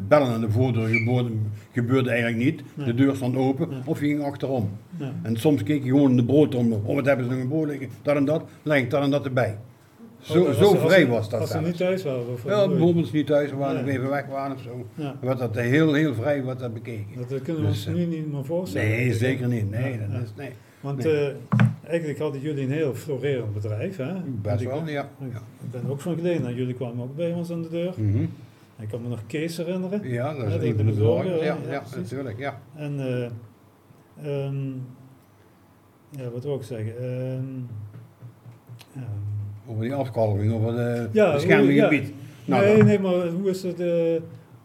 [0.09, 1.31] bellen aan de voordeur gebeurde,
[1.73, 2.63] gebeurde eigenlijk niet.
[2.87, 4.71] De deur stond open of je ging achterom.
[5.23, 6.83] En soms keek je gewoon in de broodtrommel.
[6.85, 7.89] Oh, wat hebben ze nog een brood liggen?
[8.03, 8.45] Dat en dat.
[8.63, 9.59] Leg ik dat en dat erbij.
[10.21, 11.41] Zo, oh, zo vrij was dat.
[11.41, 12.27] Als ze niet thuis waren?
[12.45, 14.87] ja, bijvoorbeeld niet thuis waren, of even weg waren of zo.
[14.95, 15.17] Ja.
[15.21, 17.27] Werd dat heel, heel vrij wat dat bekeken.
[17.29, 18.89] Dat kunnen we dus, ons nu niet meer voorstellen.
[18.89, 19.71] Nee, zeker niet.
[19.71, 20.51] Nee, dat is, nee.
[20.81, 21.31] Want nee.
[21.31, 21.35] Uh,
[21.85, 24.15] eigenlijk hadden jullie een heel florerend bedrijf, hè?
[24.25, 25.09] Best wel, ja.
[25.63, 27.93] Ik ben ook van geleden, jullie kwamen ook bij ons aan de deur.
[27.97, 28.31] Mm -hmm.
[28.81, 30.09] Ik kan me nog Kees herinneren.
[30.09, 31.43] Ja, dat is de bezorgers.
[31.43, 32.61] Ja, ja, natuurlijk, ja.
[32.75, 33.01] En,
[34.25, 34.87] uh, um,
[36.11, 37.05] ja, wat wil ik zeggen?
[37.05, 37.69] Um,
[38.97, 39.28] um,
[39.69, 42.13] over die afkalving, over de ja, bescherminggebied.
[42.45, 43.81] Nou, nee, nee, maar hoe is het?
[43.81, 44.15] Uh,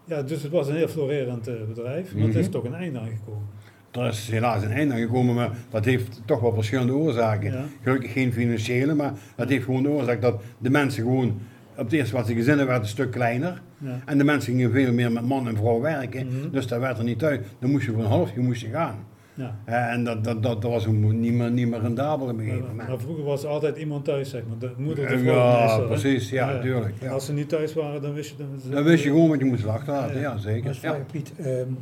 [0.04, 2.28] ja, dus het was een heel florerend uh, bedrijf, maar mm -hmm.
[2.28, 2.52] het is mhm.
[2.52, 3.42] toch een einde aangekomen.
[3.90, 7.52] Er is helaas een einde aangekomen, maar dat heeft toch wel verschillende oorzaken.
[7.52, 7.64] Ja.
[7.82, 11.40] Gelukkig geen financiële, maar dat heeft gewoon de oorzaak dat de mensen gewoon
[11.76, 13.62] op het eerste wat ze gezinnen werd een stuk kleiner.
[13.78, 14.00] Ja.
[14.04, 16.26] En de mensen gingen veel meer met man en vrouw werken.
[16.26, 16.50] Mm -hmm.
[16.50, 17.46] Dus daar werd er niet uit.
[17.58, 18.96] Dan moest je voor een half moest je gaan.
[19.34, 19.56] Ja.
[19.66, 23.24] En dat, dat, dat, dat was niet meer, niet meer rendabel in een Maar vroeger
[23.24, 24.58] was er altijd iemand thuis, zeg maar.
[24.58, 25.22] De moeder de.
[25.22, 26.94] Ja, precies, ja, natuurlijk.
[27.00, 28.36] Ja, Als ze niet thuis waren, dan wist je...
[28.36, 30.78] Dan, dan wist je gewoon wat je moest achterlaten, ja, zeker.
[30.82, 30.98] ja.
[31.12, 31.78] Piet, um,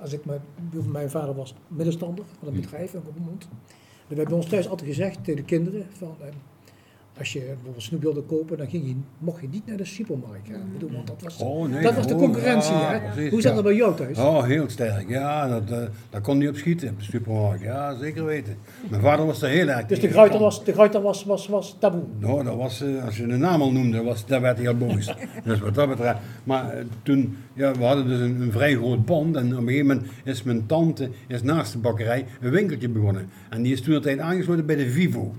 [0.00, 0.40] als ik mijn,
[0.92, 3.48] mijn vader was middenstander van een bedrijf in Roermond.
[4.06, 6.16] We hebben ons thuis altijd gezegd tegen de kinderen van...
[6.22, 6.32] Um,
[7.18, 10.48] als je bijvoorbeeld snoep wilde kopen, dan ging je, mocht je niet naar de supermarkt
[10.48, 10.70] gaan.
[10.72, 12.74] Bedoel, want dat was, oh, nee, dat was de oh, concurrentie.
[12.74, 13.28] hè?
[13.28, 14.18] Hoe zat dat bij jou thuis?
[14.18, 15.08] Oh, heel sterk.
[15.08, 17.62] Ja, dat, uh, daar kon niet op schieten op de supermarkt.
[17.62, 18.56] Ja, zeker weten.
[18.88, 22.02] Mijn vader was er heel erg Dus de gruiter was, de was, was, was taboe?
[22.18, 24.76] Nou, dat was, uh, als je de naam al noemde, was, daar werd hij al
[24.76, 25.14] boos.
[25.44, 26.18] dus wat dat betreft.
[26.44, 29.36] Maar uh, toen, ja, we hadden dus een, een, vrij groot pand.
[29.36, 33.28] En op een gegeven moment is mijn tante is naast de bakkerij een winkeltje begonnen.
[33.50, 35.34] En die is toen tijd aangesloten bij de Vivo.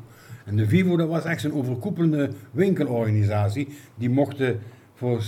[0.50, 3.68] En de Vivo dat was echt een overkoepelende winkelorganisatie.
[3.96, 4.60] Die mochten
[4.94, 5.26] voor 60%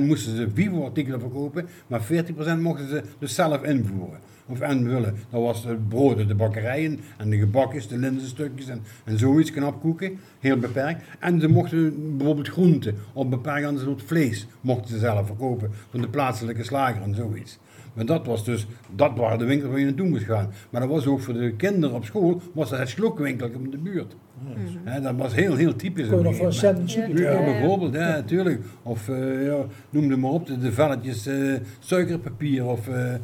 [0.00, 5.14] moesten ze Vivo-artikelen verkopen, maar 40% mochten ze dus zelf invoeren of invullen.
[5.30, 10.18] Dat was de broden, de bakkerijen en de gebakjes, de linzenstukjes en, en zoiets, knapkoeken,
[10.40, 11.04] heel beperkt.
[11.18, 16.00] En ze mochten bijvoorbeeld groenten of beperkt aan soort vlees mochten ze zelf verkopen van
[16.00, 17.58] de plaatselijke slager en zoiets.
[17.94, 20.50] Maar dat was dus, dat waren de winkels waar je naartoe moest gaan.
[20.70, 24.16] Maar dat was ook voor de kinderen op school, was het slokwinkel in de buurt.
[24.42, 25.02] Mm.
[25.02, 26.08] dat was heel, heel typisch.
[26.08, 28.62] Kon je nog voor een cent ja, ja, bijvoorbeeld, ja, natuurlijk.
[28.82, 33.14] Of uh, ja, noem maar op, de, velletjes uh, suikerpapier of uh,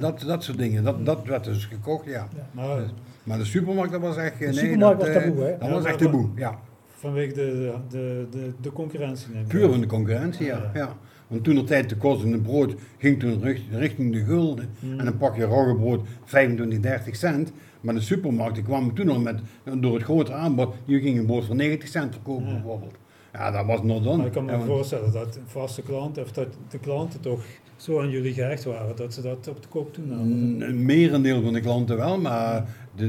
[0.00, 0.84] dat, dat soort dingen.
[0.84, 2.28] Dat, dat werd dus gekocht, ja.
[2.50, 2.82] Maar,
[3.22, 4.38] maar de supermarkt, dat was echt...
[4.38, 5.58] De nee, supermarkt dat, was taboe, hè?
[5.58, 6.58] Dat was echt taboe, ja.
[6.86, 10.70] Vanwege de, de, de, de concurrentie, neem Puur van de concurrentie, ja.
[10.74, 10.96] ja.
[11.32, 14.68] Want toen de tijd de kost in het brood ging toen richting de gulden.
[14.80, 14.98] Mm.
[14.98, 17.52] En een pakje roggebrood 25, 30 cent.
[17.82, 19.40] Maar de supermarkten kwamen toen nog met,
[19.80, 22.94] door het grote aanbod, die gingen een brood voor 90 cent verkopen bijvoorbeeld.
[23.32, 24.26] Ja, dat was nog dan.
[24.26, 27.44] Ik kan me voorstellen dat vaste klanten, of dat de klanten toch
[27.76, 30.60] zo aan jullie gehecht waren, dat ze dat op de kop toen namen.
[30.60, 32.64] Een merendeel van de klanten wel, maar
[32.94, 33.06] de,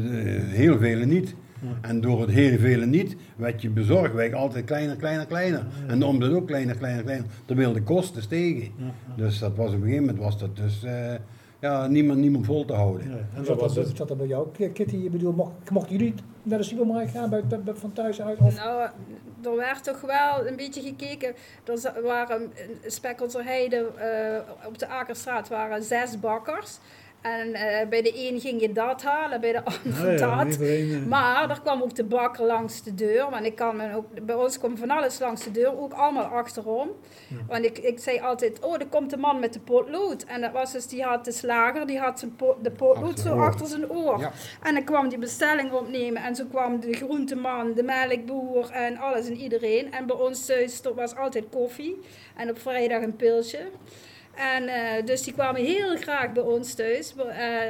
[0.48, 1.36] heel vele niet.
[1.82, 5.66] En door het hele vele niet werd je bezorgweg altijd kleiner, kleiner, kleiner.
[5.88, 7.26] En de omzet ook kleiner, kleiner, kleiner.
[7.46, 8.72] Terwijl de kosten stegen.
[9.16, 10.92] Dus dat was op een gegeven moment was dat dus uh,
[11.64, 13.10] ja, niemand, niemand vol te houden.
[13.10, 14.98] Ja, en zat, dat, zat dat bij jou, Kitty?
[14.98, 17.44] Je bedoel, mocht, mochten jullie naar de supermarkt gaan bij,
[17.74, 18.40] van thuis uit?
[18.40, 18.56] Of?
[18.56, 18.90] Nou,
[19.44, 21.34] er werd toch wel een beetje gekeken.
[21.64, 22.52] Er waren
[22.86, 26.80] Spekkelser Heide uh, op de Akerstraat waren zes bakkers.
[27.24, 30.60] En uh, bij de een ging je dat halen, bij de ander ah, dat.
[30.60, 31.06] Eh.
[31.08, 33.30] maar er kwam ook de bakker langs de deur.
[33.30, 36.24] Want ik kan me ook, bij ons kwam van alles langs de deur, ook allemaal
[36.24, 36.90] achterom.
[37.48, 40.24] Want ik, ik zei altijd, oh, er komt de man met de potlood.
[40.24, 43.68] En dat was dus, die had de slager, die had zijn de potlood zo achter
[43.68, 44.32] zijn oor.
[44.62, 46.24] En dan kwam die bestelling opnemen.
[46.24, 49.92] En zo kwam de groenteman, de melkboer en alles en iedereen.
[49.92, 52.00] En bij ons thuis was altijd koffie.
[52.36, 53.60] En op vrijdag een pilsje.
[54.36, 57.14] En uh, dus die kwamen heel graag bij ons thuis.
[57.18, 57.24] Uh,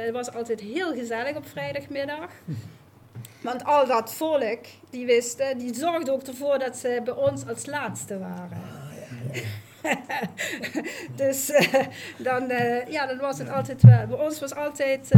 [0.04, 2.30] het was altijd heel gezellig op vrijdagmiddag.
[3.40, 7.66] Want al dat volk, die wisten, die zorgde ook ervoor dat ze bij ons als
[7.66, 8.62] laatste waren.
[8.62, 9.52] Ah, ja,
[11.24, 11.74] dus uh,
[12.18, 12.48] dan,
[12.88, 14.06] ja, dan was het altijd wel.
[14.06, 15.08] Bij ons was altijd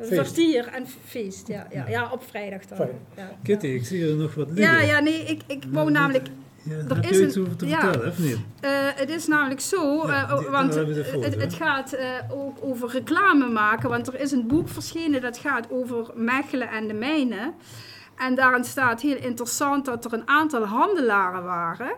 [0.00, 1.48] vertier en feest.
[1.48, 2.88] Ja, ja, ja, op vrijdag dan.
[3.16, 4.74] Ja, Kitty, ik zie er nog wat liggen.
[4.74, 6.28] Ja, ja nee, ik, ik wou namelijk
[6.64, 8.34] ja, er is iets over te ja, vertellen, of niet?
[8.34, 12.00] Uh, het is namelijk zo, ja, uh, want het, het, gaat uh,
[12.30, 13.88] ook over reclame maken.
[13.88, 17.54] Want er is een boek verschenen dat gaat over Mechelen en de mijnen.
[18.16, 21.92] En daarin staat heel interessant dat er een aantal handelaren waren.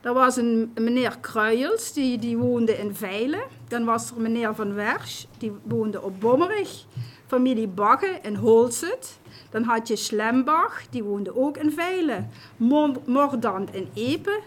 [0.00, 3.42] Er was een meneer Kruijels, die, die woonde in Veilen.
[3.68, 6.84] Dan was er meneer Van Wersch, die woonde op Bommerig.
[7.26, 9.18] Familie Bagge in Holzet.
[9.56, 12.30] Dan had je Slembach, die woonde ook in Veilen.
[13.06, 14.40] Mordant in Epe.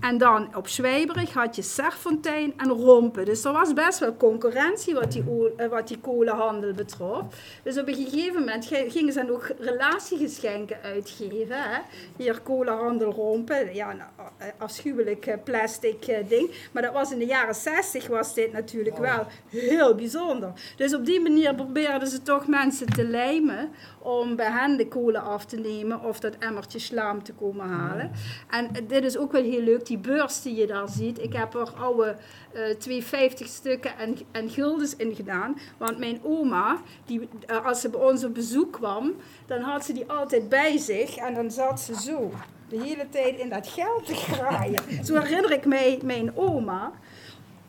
[0.00, 3.24] En dan op Zwijberig had je Serfontein en Rompen.
[3.24, 5.24] Dus er was best wel concurrentie wat die,
[5.56, 7.24] eh, wat die kolenhandel betrof.
[7.62, 11.62] Dus op een gegeven moment gingen ze dan ook relatiegeschenken uitgeven.
[11.62, 11.80] Hè?
[12.16, 14.00] Hier kolenhandel Rompen, ja, een
[14.38, 16.50] eh, afschuwelijk eh, plastic ding.
[16.72, 20.52] Maar dat was in de jaren 60 was dit natuurlijk wel heel bijzonder.
[20.76, 25.22] Dus op die manier probeerden ze toch mensen te lijmen om bij hen de kolen
[25.22, 28.10] af te nemen of dat emmertje slaam te komen halen.
[28.50, 31.22] En dit is ook wel heel leuk, die beurs die je daar ziet.
[31.22, 32.16] Ik heb er oude
[32.54, 35.58] uh, 250 stukken en, en guldens in gedaan.
[35.76, 39.14] Want mijn oma, die, uh, als ze bij ons op bezoek kwam,
[39.46, 42.32] dan had ze die altijd bij zich en dan zat ze zo
[42.68, 44.82] de hele tijd in dat geld te graaien.
[45.06, 46.92] Zo herinner ik mij mijn oma.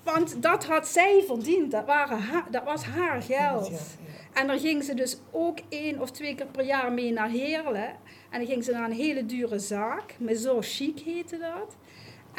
[0.04, 2.20] Want dat had zij verdiend, dat, waren
[2.52, 3.72] dat was haar geld.
[4.34, 7.88] En daar ging ze dus ook één of twee keer per jaar mee naar Heerlen.
[8.30, 11.76] En dan ging ze naar een hele dure zaak, zo Chic heette dat.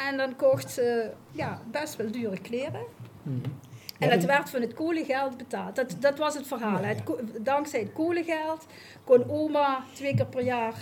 [0.07, 2.83] En dan kocht ze ja, best wel dure kleren.
[3.23, 3.37] Mhm.
[3.99, 5.75] En dat werd van het kolengeld betaald.
[5.75, 6.83] Dat, dat was het verhaal.
[6.83, 7.01] Het,
[7.39, 8.65] dankzij het kolengeld
[9.03, 10.73] kon oma twee keer per jaar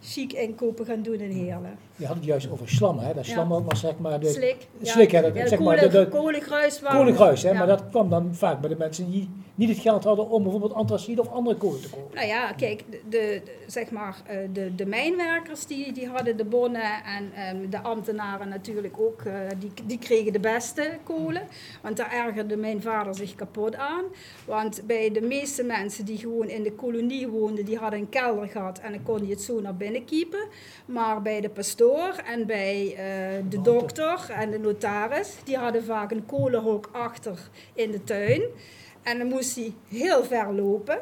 [0.00, 1.78] chic inkopen gaan doen in Heerlen.
[1.98, 3.14] Je had het juist over slam, hè?
[3.14, 4.28] Dat slam ook was zeg maar de...
[4.28, 4.66] Slik.
[4.82, 5.22] Slik, hè?
[5.22, 6.80] Dat, ja, zeg maar de, de, kolengruis.
[6.82, 7.52] Kolengruis, hè?
[7.54, 10.72] Maar dat kwam dan vaak bij de mensen die niet het geld hadden om bijvoorbeeld
[10.72, 12.14] antracide of andere kolen te kopen.
[12.14, 16.44] Nou ja, kijk, de, de zeg maar, eh, de, de mijnwerkers die, die hadden de
[16.44, 21.42] bonnen en um, de ambtenaren natuurlijk ook, uh, die, die kregen de beste kolen.
[21.82, 24.04] Want daar ergerde mijn vader zich kapot aan.
[24.44, 28.48] Want bij de meeste mensen die gewoon in de kolonie woonden, die hadden een kelder
[28.48, 30.48] gehad en dan kon je het zo naar binnen kiepen.
[30.86, 31.87] Maar bij de pastoor
[32.24, 37.38] en bij uh, de dokter en de notaris, die hadden vaak een kolenhok achter
[37.74, 38.42] in de tuin.
[39.02, 41.00] En dan moest hij heel ver lopen.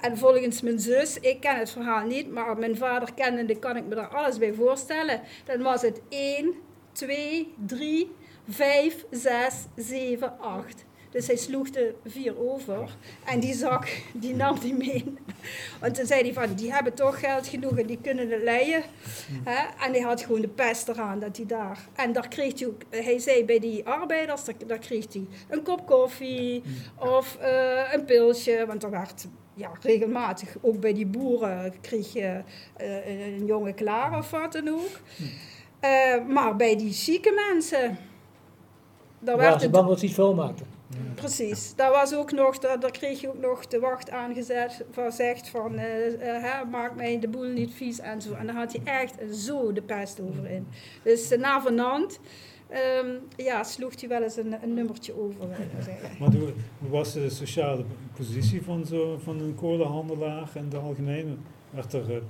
[0.00, 3.84] En volgens mijn zus, ik ken het verhaal niet, maar mijn vader kennende kan ik
[3.84, 5.20] me daar alles bij voorstellen.
[5.44, 6.54] Dan was het één,
[6.92, 8.10] twee, drie,
[8.48, 10.84] vijf, zes, zeven, acht.
[11.14, 15.04] Dus hij sloeg de vier over en die zak, die nam die mee.
[15.80, 18.82] Want toen zei hij van, die hebben toch geld genoeg en die kunnen het leien.
[19.78, 21.88] En hij had gewoon de pest eraan dat hij daar...
[21.94, 25.62] En daar kreeg hij ook, hij zei bij die arbeiders, daar, daar kreeg hij een
[25.62, 26.62] kop koffie
[26.98, 28.64] of uh, een pilsje.
[28.66, 32.42] Want er werd ja, regelmatig, ook bij die boeren, kreeg je
[32.80, 33.06] uh,
[33.36, 35.00] een jonge klaar of wat dan ook.
[35.80, 37.98] Uh, maar bij die zieke mensen...
[39.18, 40.73] Daar werd ze bang dat ze iets volmaakten.
[41.14, 45.12] Precies, daar was ook nog, daar, daar kreeg je ook nog de wacht aangezet van
[45.12, 48.32] zegt van uh, maak mij de boel niet vies en zo.
[48.34, 50.66] En daar had hij echt zo de pest over in.
[51.02, 51.62] Dus uh, na
[53.00, 55.48] um, ja, sloeg hij wel eens een, een nummertje over.
[56.18, 57.84] Maar hoe, was de sociale
[58.16, 61.38] positie van, zo, van een kolenhandelaar in het algemeen?
[61.70, 62.22] Werd er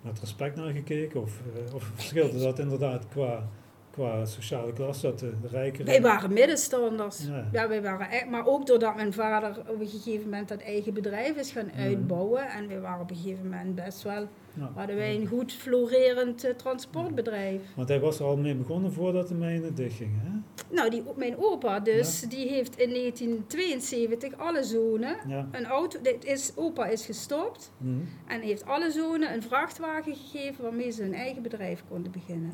[0.00, 1.40] met respect naar gekeken of,
[1.74, 3.48] of verschilde dat inderdaad qua
[3.92, 5.84] qua sociale klasse, dat de, de rijkere...
[5.84, 7.26] Wij waren middenstanders.
[7.52, 7.68] Ja.
[7.68, 11.36] wij waren echt, maar ook doordat mijn vader op een gegeven moment dat eigen bedrijf
[11.36, 11.80] is gaan mhm.
[11.80, 12.48] uitbouwen.
[12.48, 14.28] En we waren op een gegeven moment best wel...
[14.54, 14.70] Ja.
[14.74, 17.62] hadden wij een goed florerend uh, transportbedrijf.
[17.76, 20.64] Want hij was er al mee begonnen voordat de mijnen dichtgingen, hè?
[20.74, 25.16] Nou, die, mijn opa dus, die heeft in 1972 alle zonen
[25.50, 26.00] een auto...
[26.02, 31.02] Dit is, opa is gestopt mm en heeft alle zonen een vrachtwagen gegeven waarmee ze
[31.02, 32.52] hun eigen bedrijf konden beginnen.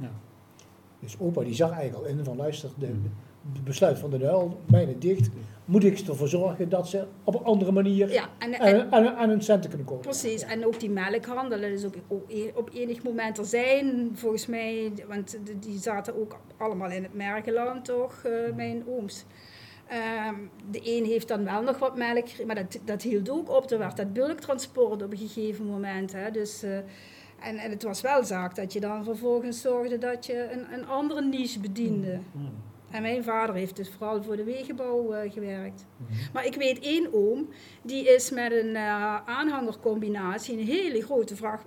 [1.01, 2.87] Dus opa die zag eigenlijk al in van luister, de,
[3.53, 5.31] de besluit van de duil, mijne dicht,
[5.65, 9.29] moet ik ervoor zorgen dat ze op een andere manier ja, en, en, aan, aan,
[9.29, 10.03] hun centen kunnen komen.
[10.03, 11.97] Precies, en ook die melkhandelen, dus op,
[12.55, 17.85] op enig moment er zijn, volgens mij, want die zaten ook allemaal in het Mergeland
[17.85, 19.25] toch, uh, mijn ooms.
[20.31, 23.71] Um, de een heeft dan wel nog wat melk, maar dat, dat hield ook op.
[23.71, 26.13] Er werd dat bulktransport op een gegeven moment.
[26.13, 26.65] Hè, dus...
[26.65, 26.79] Uh,
[27.41, 30.87] en, en het was wel zaak dat je dan vervolgens zorgde dat je een, een
[30.87, 32.19] andere niche bediende.
[32.33, 32.51] Mm.
[32.91, 35.85] En mijn vader heeft dus vooral voor de wegenbouw uh, gewerkt.
[35.97, 36.07] Mm.
[36.33, 37.49] Maar ik weet één oom,
[37.83, 41.65] die is met een uh, aanhangercombinatie, een hele grote vracht.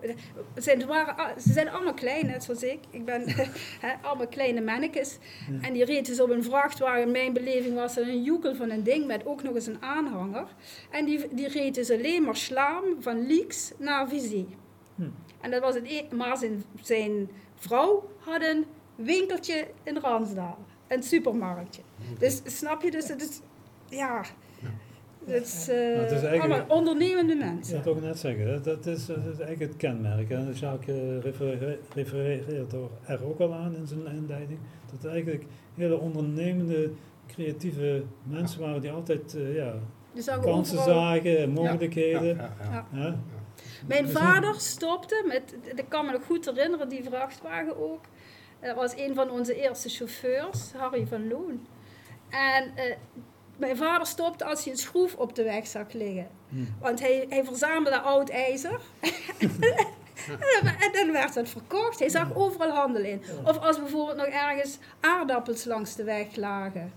[0.55, 2.79] Ze zijn, waren, ze zijn allemaal klein, net zoals ik.
[2.89, 3.25] Ik ben
[4.01, 5.17] allemaal kleine mannetjes.
[5.61, 7.11] En die reed dus op een vrachtwagen.
[7.11, 10.47] Mijn beleving was er een joekel van een ding met ook nog eens een aanhanger.
[10.91, 14.47] En die, die reed dus alleen maar slaam van Lieks naar Visie.
[15.41, 20.57] En dat was het e maar zijn, zijn vrouw had een winkeltje in Ransdaal.
[20.87, 21.81] Een supermarktje.
[22.19, 23.39] Dus snap je, dus het is,
[23.97, 24.23] ja...
[25.25, 27.77] Het is, uh, allemaal ondernemende mensen.
[27.77, 30.29] Ik wil toch net zeggen, dat, dat, is, dat is eigenlijk het kenmerk.
[30.29, 31.23] En Jacques
[31.93, 32.73] refereert
[33.07, 34.59] er ook al aan in zijn inleiding.
[34.85, 35.45] Dat het eigenlijk
[35.75, 36.91] hele ondernemende,
[37.27, 39.73] creatieve mensen waren die altijd uh, ja,
[40.41, 42.35] kansen zagen, mogelijkheden.
[42.35, 43.15] Ja, ja, ja.
[43.87, 48.05] Mijn vader stopte met, ik kan me nog goed herinneren, die vrachtwagen ook.
[48.61, 51.67] Dat was een van onze eerste chauffeurs, Harry van Loon.
[52.29, 52.95] En uh,
[53.57, 56.27] mijn vader stopte als hij een schroef op de weg zag liggen.
[56.49, 56.75] Hmm.
[56.79, 58.79] Want hij, hij verzamelde oud ijzer.
[60.85, 61.99] en dan werd het verkocht.
[61.99, 63.21] Hij zag overal handel in.
[63.43, 66.93] Of als bijvoorbeeld nog ergens aardappels langs de weg lagen.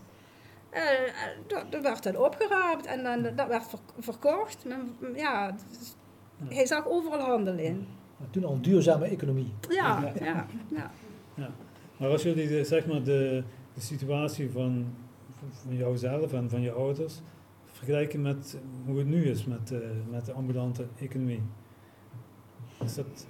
[0.73, 3.67] Uh, dan werd dat opgeraapt en dan, dat werd
[3.99, 4.65] verkocht.
[5.15, 5.55] Ja,
[6.49, 7.87] hij zag overal handel in.
[8.31, 9.53] Toen al een duurzame economie.
[9.69, 10.91] Ja, ja, ja.
[11.35, 11.51] ja.
[11.97, 13.43] Maar als jullie de, zeg maar de,
[13.75, 14.87] de situatie van,
[15.51, 17.21] van jouzelf en van je ouders
[17.67, 19.79] vergelijken met hoe het nu is met, uh,
[20.11, 21.43] met de ambulante economie.
[22.85, 23.27] Is dat...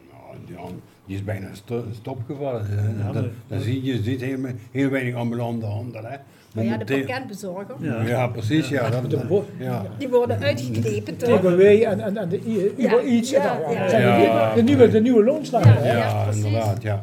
[1.07, 1.49] Die is bijna
[1.93, 2.67] stopgevallen.
[2.99, 4.39] Ja, dan, dan zie je, je ziet heel,
[4.71, 6.05] heel weinig ambulante handel.
[6.05, 6.17] Hè.
[6.55, 7.75] Maar ja, de pakketbezorger.
[7.81, 8.69] Ja, ja precies.
[8.69, 8.91] Ja.
[8.91, 9.87] Dat, ja.
[9.99, 11.41] Die worden uitgeknepen toch?
[11.41, 12.41] TBW en, en, en de
[12.77, 13.31] Uber Eats.
[13.31, 15.87] De, nieuwe, de nieuwe loonslagen.
[15.87, 16.83] Ja, inderdaad.
[16.83, 17.03] Ja.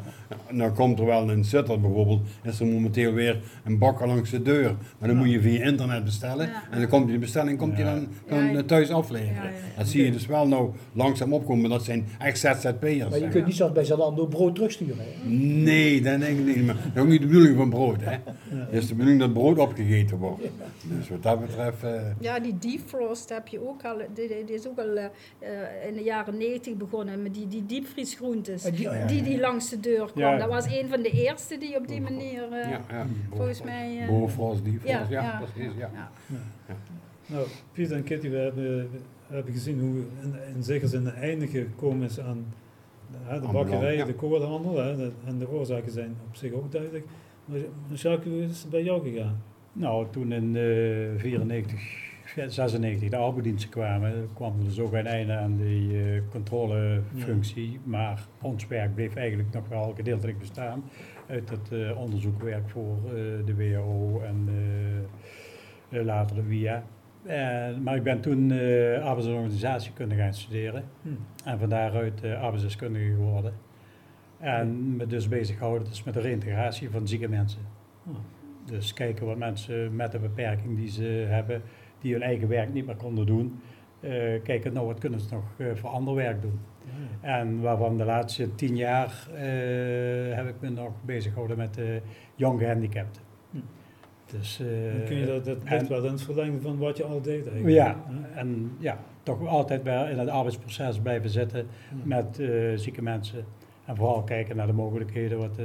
[0.51, 4.29] En dan komt er wel in Sittard bijvoorbeeld, is er momenteel weer een bakker langs
[4.29, 4.75] de deur.
[4.97, 6.49] Maar dan moet je via internet bestellen.
[6.71, 9.51] En dan komt die bestelling komt die dan, dan thuis afleveren.
[9.77, 13.09] Dat zie je dus wel nou langzaam opkomen, dat zijn echt ZZP'ers.
[13.09, 14.97] Maar je kunt niet zoals bij Zalando brood terugsturen.
[14.97, 15.29] Hè?
[15.29, 16.65] Nee, dat denk ik niet.
[16.65, 18.01] Maar dat is ook niet de bedoeling van brood.
[18.01, 18.17] Hè.
[18.49, 20.41] Het is de bedoeling dat brood opgegeten wordt.
[20.83, 21.83] Dus wat dat betreft...
[21.83, 22.01] Uh...
[22.19, 25.03] Ja, die defrost heb je ook al, die, die is ook al uh,
[25.87, 28.63] in de jaren 90 begonnen met die, die diepvriesgroentes.
[28.63, 30.40] Die, oh die, die langs de deur komen.
[30.41, 33.07] Dat was een van de eerste die op die manier, uh, ja, ja.
[33.29, 34.01] volgens mij...
[34.01, 36.11] Uh, Bofros, die ja, ja, precies, ja.
[37.25, 38.89] Nou, Piet en Kitty, we hebben,
[39.27, 42.45] we hebben gezien hoe in, in zekere zin de einde gekomen is aan
[43.17, 44.03] hè, de bakkerij, de.
[44.81, 47.05] Hè, de, en de oorzaken zijn op zich ook duidelijk.
[47.45, 47.59] Maar
[47.93, 49.41] Jacques, hoe is het bij jou gegaan?
[49.73, 55.57] Nou, toen in 1994 96 de arbeidsdiensten kwamen, kwam er dus ook een einde aan
[55.57, 57.79] die uh, controlefunctie.
[57.83, 60.83] Maar ons werk bleef eigenlijk nog wel gedeeltelijk bestaan.
[61.27, 62.97] uit het onderzoekwerk voor
[63.45, 64.49] de WHO en
[65.89, 66.83] later de WIA.
[67.81, 68.51] maar ik ben toen
[69.01, 70.83] arbeids- en organisatiekunde gaan studeren.
[71.01, 71.17] Hmm.
[71.45, 73.53] En van daaruit arbeidsdeskundige geworden.
[74.39, 77.61] En me dus bezighouden dus met de reintegratie van zieke mensen.
[78.03, 78.15] Hmm.
[78.65, 81.61] Dus kijken wat mensen met de beperking die ze hebben,
[82.01, 83.59] die hun eigen werk niet meer konden doen,
[83.99, 84.11] uh,
[84.43, 86.59] kijken nou wat kunnen ze nog uh, voor ander werk doen.
[87.21, 92.01] En waarvan de laatste tien jaar uh, heb ik me nog bezig gehouden met de
[92.35, 93.21] jong gehandicapten.
[93.51, 93.57] Hm.
[94.25, 94.61] Dus,
[95.05, 97.75] kun je dat, dat ligt wel in het verlengen van wat je al deed eigenlijk.
[97.75, 98.03] Ja,
[98.35, 101.67] en ja, toch altijd wel in het arbeidsproces blijven zitten
[102.03, 102.41] met
[102.75, 103.45] zieke mensen.
[103.85, 105.59] En vooral kijken naar de mogelijkheden wat,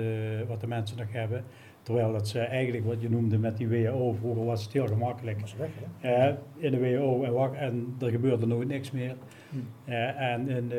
[0.49, 1.45] wat de mensen nog hebben.
[1.87, 5.41] Terwijl dat ze eigenlijk wat je noemde met die WHO, vroeger was het heel gemakkelijk.
[5.41, 6.35] Was weg, hè?
[6.57, 9.17] in de WHO en, en er gebeurde nooit niks meer.
[9.51, 9.91] Hm.
[9.93, 10.73] en in,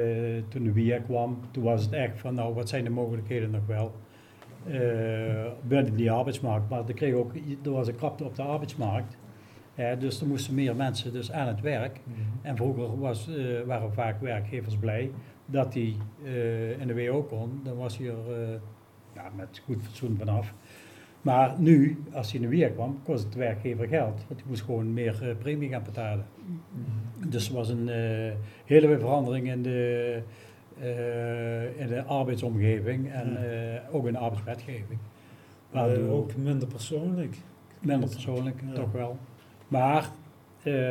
[0.47, 3.65] toen de WIA kwam, toen was het echt van nou wat zijn de mogelijkheden nog
[3.65, 3.91] wel.
[4.67, 6.69] Uh, binnen die arbeidsmarkt.
[6.69, 7.31] Maar er, kreeg ook,
[7.63, 9.17] er was een krapte op de arbeidsmarkt.
[9.99, 11.99] dus er moesten meer mensen dus aan het werk.
[12.03, 12.47] Hm.
[12.47, 15.11] En vroeger was, uh, waren vaak werkgevers blij
[15.45, 17.59] dat die uh, in de WO kon.
[17.63, 18.59] Dan was hij er
[19.17, 20.53] ja, met goed fatsoen vanaf.
[21.21, 24.25] Maar nu, als hij de weer kwam, kost het de werkgever geld.
[24.27, 26.25] Want hij moest gewoon meer uh, premie gaan betalen.
[26.35, 27.29] Mm-hmm.
[27.29, 28.33] Dus er was een uh,
[28.65, 30.21] hele verandering in de,
[30.79, 33.37] uh, in de arbeidsomgeving en
[33.91, 34.99] ook in de arbeidswetgeving.
[36.09, 37.35] ook minder persoonlijk.
[37.79, 39.17] Minder persoonlijk, toch wel.
[39.67, 40.09] Maar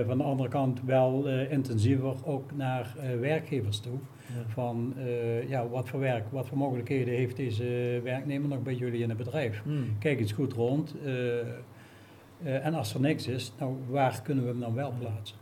[0.06, 3.98] van de andere kant wel intensiever ook naar werkgevers toe.
[4.46, 9.02] Van uh, ja, wat voor werk, wat voor mogelijkheden heeft deze werknemer nog bij jullie
[9.02, 9.62] in het bedrijf?
[9.62, 9.98] Hmm.
[9.98, 10.94] Kijk eens goed rond.
[11.04, 15.36] Uh, en als er niks is, nou, waar kunnen we hem dan wel plaatsen?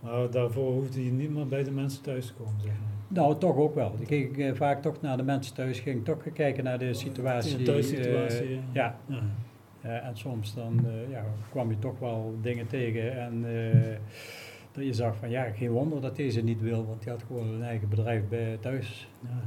[0.00, 2.90] Maar daarvoor hoefde je niet meer bij de mensen thuis te komen, zeg maar.
[3.08, 3.94] Nou, toch ook wel.
[3.98, 7.56] Ik ging vaak toch naar de mensen thuis, ging toch kijken naar de situatie.
[7.56, 8.60] De thuissituatie.
[8.72, 8.96] ja.
[9.06, 10.00] ja.
[10.00, 13.44] en soms dan ja, kwam je toch wel dingen tegen en
[14.72, 17.48] dat je zag van ja, geen wonder dat deze niet wil, want die had gewoon
[17.48, 19.08] een eigen bedrijf bij thuis.
[19.20, 19.42] Ja.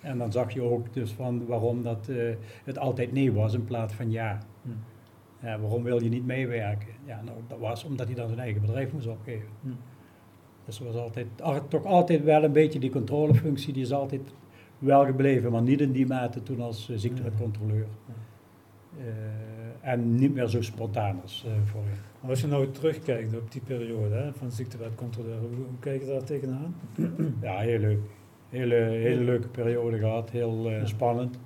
[0.00, 2.34] En dan zag je ook dus van waarom dat, uh,
[2.64, 4.38] het altijd nee was in plaats van ja.
[4.62, 5.46] Hm.
[5.46, 5.60] ja.
[5.60, 6.88] Waarom wil je niet meewerken?
[7.04, 9.48] Ja, nou, dat was omdat hij dan zijn eigen bedrijf moest opgeven.
[9.62, 9.68] Hm.
[10.64, 11.26] Dus er was altijd,
[11.68, 14.32] toch altijd wel een beetje die controlefunctie, die is altijd
[14.78, 17.86] wel gebleven, maar niet in die mate toen als uh, ziektewetcontroleur.
[18.98, 19.04] Uh,
[19.88, 21.96] en niet meer zo spontaan als uh, voorheen.
[22.20, 26.24] Als je nou terugkijkt op die periode hè, van ziektewetcontroleur, hoe, hoe kijk je daar
[26.24, 26.74] tegenaan?
[27.42, 28.00] Ja, heel leuk.
[28.48, 31.38] Hele, hele leuke periode gehad, heel uh, spannend.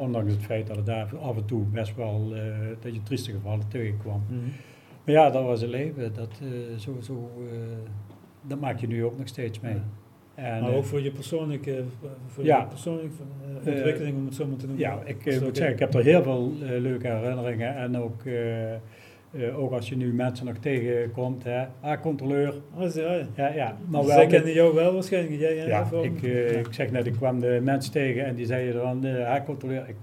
[0.00, 2.42] ondanks het feit dat het daar af en toe best wel, uh,
[2.80, 4.22] dat je trieste gevallen tegenkwam.
[4.28, 4.40] Mm
[5.04, 6.14] Maar ja, dat was het leven.
[6.14, 6.40] Dat,
[6.76, 7.30] zo, zo,
[8.42, 9.80] dat maak je nu ook nog steeds mee.
[10.34, 11.84] En, maar ook voor je persoonlijke,
[12.26, 13.22] voor ja, je persoonlijke
[13.66, 14.84] ontwikkeling, om het zo maar te noemen.
[14.84, 18.22] Ja, ik moet zeggen, ik heb er heel veel leuke herinneringen en ook
[19.34, 21.64] uh, ook als je nu mensen nog tegenkomt, hè.
[21.80, 22.54] Ah, controleur.
[22.74, 23.48] Oh, ja, ja.
[23.48, 26.90] ja, Maar dus wel zij kennen jou wel waarschijnlijk, jij ja, ik, uh, ik zeg
[26.90, 29.88] net, ik kwam de mensen tegen en die zeiden dan, uh, ah, controleur.
[29.88, 29.96] Ik,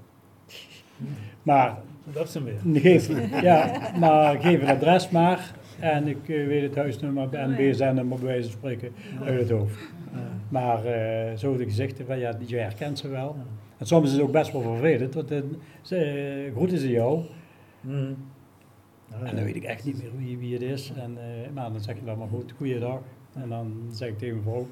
[1.44, 1.78] maar...
[2.14, 2.82] Dat is hem weer.
[2.82, 3.10] Geef,
[3.42, 8.50] ja, maar geef een adres maar en ik weet het huisnummer en BSN-nummer bij wijze
[8.50, 8.92] van spreken
[9.26, 9.94] uit het hoofd.
[10.50, 10.82] Maar
[11.38, 13.36] zo de gezichten van, ja, je herkent ze wel.
[13.78, 15.34] En soms is het ook best wel vervelend, want
[15.82, 17.24] ze groeten ze jou.
[17.82, 18.16] Mm
[19.20, 20.92] en dan weet ik echt niet meer wie, wie het is.
[20.94, 21.18] En,
[21.54, 23.00] maar dan zeg je dan maar goed, goeiedag.
[23.34, 24.68] En dan zeg ik tegen mijn vrouw,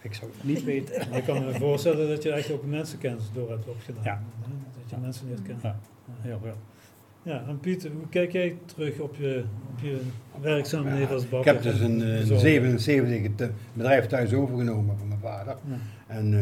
[0.00, 1.12] ik zou het niet weten.
[1.16, 4.04] ik kan me voorstellen dat je echt ook mensenkennis door hebt opgedaan.
[4.04, 4.22] Ja.
[4.80, 5.62] Dat je mensen niet kent.
[5.62, 5.76] Ja,
[6.20, 6.56] heel veel.
[7.24, 10.00] Ja, en Piet, hoe kijk jij terug op je, op je
[10.40, 11.54] werkzaamheden als bakker?
[11.54, 15.56] Ik heb dus een, een 77 bedrijf thuis overgenomen van mijn vader.
[16.06, 16.40] En uh,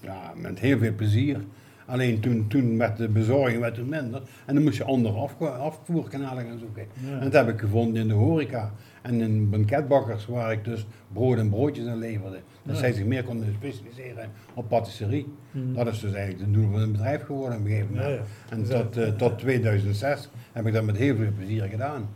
[0.00, 1.40] ja, met heel veel plezier.
[1.86, 4.22] Alleen toen, toen met de bezorging werd het minder.
[4.46, 6.86] En dan moest je andere afvoerkanalen gaan zoeken.
[7.20, 8.72] En dat heb ik gevonden in de horeca.
[9.02, 12.38] En in banketbakkers waar ik dus brood en broodjes aan leverde.
[12.62, 15.26] Dat zij zich meer konden specialiseren op patisserie.
[15.50, 15.74] Mhm.
[15.74, 18.20] Dat is dus eigenlijk de doel van het bedrijf geworden op een gegeven moment.
[18.48, 22.08] En tot, uh, tot 2006 heb ik dat met heel veel plezier gedaan.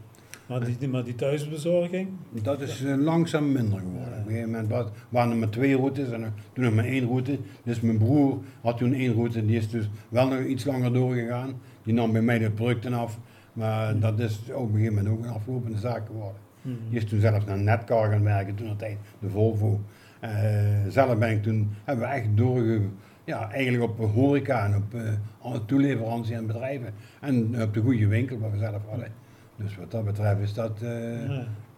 [0.46, 2.08] Maar die, maar die thuisbezorging?
[2.30, 4.12] Dat is uh, langzaam minder geworden.
[4.12, 7.38] Op een gegeven moment waren er maar twee routes en toen nog maar één route.
[7.64, 11.54] Dus mijn broer had toen één route, die is dus wel nog iets langer doorgegaan.
[11.82, 13.18] Die nam bij mij de producten af.
[13.52, 14.00] Maar hmm.
[14.00, 16.40] dat is op een gegeven moment ook een aflopende zaak geworden.
[16.62, 16.78] Hmm.
[16.88, 19.80] Die is toen zelfs naar Netcar gaan werken, toen tijd, de Volvo.
[20.26, 22.80] Uh, zelf ben ik toen, hebben we echt doorge,
[23.24, 26.92] ja, eigenlijk op horeca en op uh, toeleverantie aan bedrijven.
[27.20, 29.08] En op de goede winkel wat we zelf hadden.
[29.56, 30.90] Dus wat dat betreft is dat uh,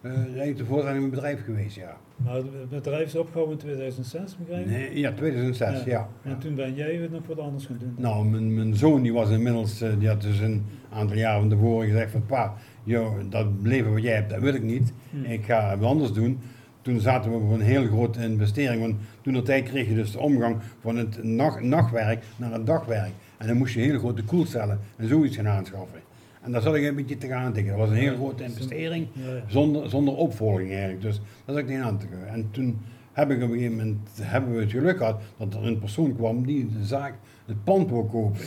[0.01, 1.97] zijn in mijn bedrijf geweest, ja.
[2.15, 4.71] Maar het bedrijf is opgehouden in 2006, begrijp ik?
[4.71, 6.09] Nee, ja, 2006, ja.
[6.23, 7.95] En toen ben jij nog wat anders gaan doen?
[7.97, 11.49] Nou, mijn, mijn zoon die was inmiddels, uh, die had dus een aantal jaren van
[11.49, 14.93] tevoren gezegd van pa, joh, dat leven wat jij hebt, dat wil ik niet.
[15.23, 16.39] Ik ga wat anders doen.
[16.81, 20.11] Toen zaten we op een heel grote investering, want toen dat tijd kreeg je dus
[20.11, 23.11] de omgang van het nacht, nachtwerk naar het dagwerk.
[23.37, 25.99] En dan moest je hele grote koelcellen en zoiets gaan aanschaffen.
[26.41, 27.69] En daar zat ik een beetje tegenaan tegen.
[27.69, 29.07] Dat was een hele grote investering,
[29.47, 31.01] zonder, zonder opvolging eigenlijk.
[31.01, 32.27] Dus daar zat ik niet aan te gaan.
[32.27, 32.79] En toen
[33.13, 36.15] heb ik op een gegeven moment hebben we het geluk gehad dat er een persoon
[36.15, 37.13] kwam die de zaak,
[37.45, 38.45] het pand wil kopen.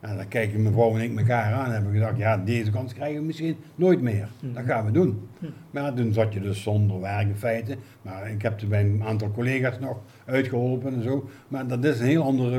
[0.00, 3.20] En dan kijken mevrouw en ik elkaar aan en hebben gezegd, ja, deze kans krijgen
[3.20, 4.28] we misschien nooit meer.
[4.40, 4.52] Hm.
[4.52, 5.28] Dat gaan we doen.
[5.38, 5.46] Hm.
[5.70, 7.76] Maar toen zat je dus zonder werk in feite.
[8.02, 11.28] Maar ik heb er bij een aantal collega's nog uitgeholpen en zo.
[11.48, 12.58] Maar dat is een heel andere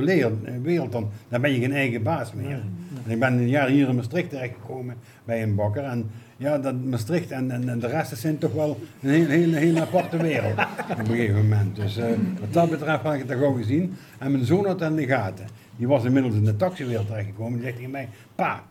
[0.62, 1.10] wereld dan.
[1.28, 2.62] Daar ben je geen eigen baas meer.
[3.06, 5.84] En ik ben een jaar hier in Maastricht terechtgekomen bij een bakker.
[5.84, 10.60] En ja, dat Maastricht en, en, de rest zijn toch wel een heel aparte wereld
[10.92, 11.76] op een gegeven moment.
[11.76, 12.06] Dus uh,
[12.40, 13.94] wat dat betreft had ik het wel gezien.
[14.18, 15.46] En mijn zoon had aan de gaten.
[15.82, 17.54] Die was inmiddels in de taxiwereld terechtgekomen.
[17.54, 18.64] Die zegt tegen mij, pa,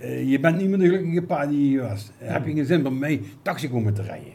[0.00, 2.10] uh, je bent niet meer de gelukkige pa die je was.
[2.16, 4.32] Heb je geen zin om mee taxi komen te rijden?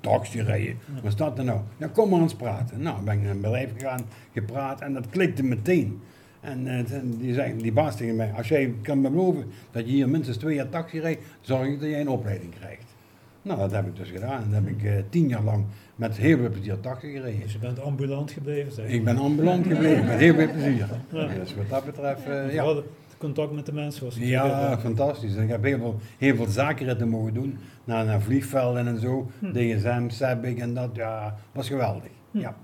[0.00, 1.60] Taxi rijden, wat staat er nou?
[1.76, 2.82] Ja, kom maar eens praten.
[2.82, 6.00] Nou, ben ik naar een bedrijf gegaan, gepraat en dat klikte meteen.
[6.40, 10.08] En uh, die, zei, die baas tegen mij, als jij kan beloven dat je hier
[10.08, 12.94] minstens twee jaar taxi rijdt, zorg ik dat jij een opleiding krijgt.
[13.42, 14.42] Nou, dat heb ik dus gedaan.
[14.42, 15.64] En dan heb ik uh, tien jaar lang
[15.96, 17.40] met heel veel plezier taxi gereden.
[17.40, 18.72] Dus je bent ambulant gebleven?
[18.72, 20.88] Zeg Ik ben ambulant gebleven, met heel veel plezier.
[21.12, 21.26] Ja.
[21.26, 22.74] Dus wat dat betreft, uh, ja.
[23.18, 25.36] contact met de mensen was Ja, fantastisch.
[25.36, 27.58] En ik heb heel veel, heel veel zakenritten mogen doen.
[27.84, 29.30] Naar, naar vliegvelden en zo.
[29.38, 29.52] Hm.
[29.52, 30.90] DSM, SEBIC en dat.
[30.92, 32.10] Ja, was geweldig.
[32.30, 32.38] Hm.
[32.38, 32.56] Ja.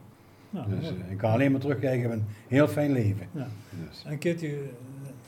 [0.69, 3.27] dus uh, ik kan alleen maar terugkijken, een heel fijn leven.
[3.33, 3.47] Ja.
[3.89, 4.05] Dus.
[4.07, 4.51] En Kitty,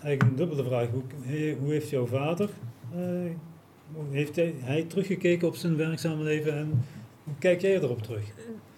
[0.03, 0.88] eigenlijk een dubbele vraag.
[0.88, 1.03] Hoe,
[1.61, 2.48] hoe heeft jouw vader,
[2.96, 3.00] uh,
[4.11, 6.82] heeft hij, hij teruggekeken op zijn werkzame leven en
[7.24, 8.24] hoe kijk jij erop terug?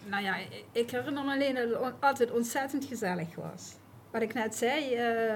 [0.06, 0.36] Nou ja,
[0.72, 3.72] ik herinner me alleen dat het altijd ontzettend gezellig was.
[4.10, 5.34] Wat ik net zei, uh,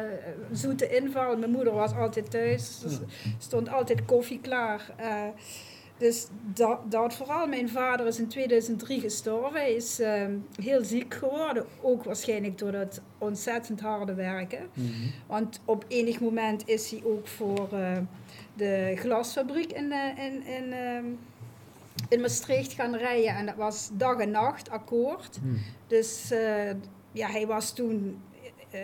[0.53, 1.37] zoete inval.
[1.37, 2.83] Mijn moeder was altijd thuis.
[2.85, 3.01] Er
[3.39, 4.91] stond altijd koffie klaar.
[5.01, 5.23] Uh,
[5.97, 7.47] dus dat, dat, vooral.
[7.47, 9.61] Mijn vader is in 2003 gestorven.
[9.61, 10.25] Hij is uh,
[10.61, 11.65] heel ziek geworden.
[11.81, 14.69] Ook waarschijnlijk door dat ontzettend harde werken.
[14.75, 15.13] Mm -hmm.
[15.27, 17.69] Want op enig moment is hij ook voor
[18.55, 21.05] de glasfabriek in, in, in ehm,
[22.09, 23.35] in Maastricht gaan rijden.
[23.35, 25.39] En dat was dag en nacht akkoord.
[25.43, 25.59] Hmm.
[25.87, 26.71] Dus uh,
[27.13, 28.23] ja, hij was toen
[28.75, 28.81] uh,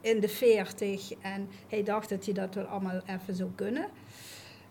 [0.00, 3.88] in de 40 en hij dacht dat hij dat wel allemaal even zou kunnen.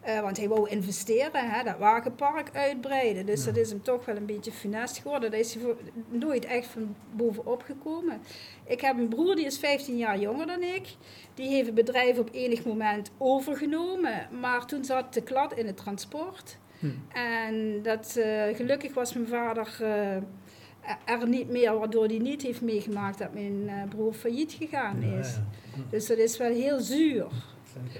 [0.07, 3.25] Uh, want hij wou investeren, hè, dat wagenpark uitbreiden.
[3.25, 5.31] Dus dat is hem toch wel een beetje funest geworden.
[5.31, 5.75] Daar is hij
[6.09, 8.21] nooit echt van bovenop gekomen.
[8.65, 10.95] Ik heb een broer, die is 15 jaar jonger dan ik.
[11.33, 14.27] Die heeft het bedrijf op enig moment overgenomen.
[14.39, 16.57] Maar toen zat de klad in het transport.
[16.83, 17.17] Hm.
[17.17, 20.15] En dat, uh, gelukkig was mijn vader uh,
[21.05, 25.39] er niet meer, waardoor hij niet heeft meegemaakt dat mijn uh, broer failliet gegaan is.
[25.89, 27.27] Dus dat is wel heel zuur.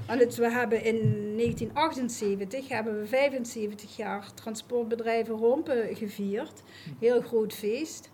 [0.08, 0.98] Want we hebben in
[1.38, 6.64] 1978 hebben we 75 jaar transportbedrijven Rompen gevierd.
[6.84, 6.90] Hm.
[7.00, 8.12] Heel groot feest.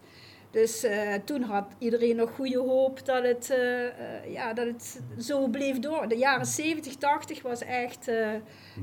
[0.51, 5.01] Dus uh, toen had iedereen nog goede hoop dat het, uh, uh, ja, dat het
[5.19, 6.07] zo bleef door.
[6.07, 8.11] De jaren 70, 80 was echt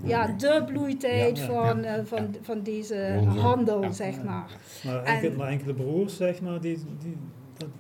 [0.05, 4.51] ja, de bloeitijd ja, van, van, van deze handel, zeg maar.
[4.85, 7.17] Maar enkele, maar enkele broers, zeg maar, die, die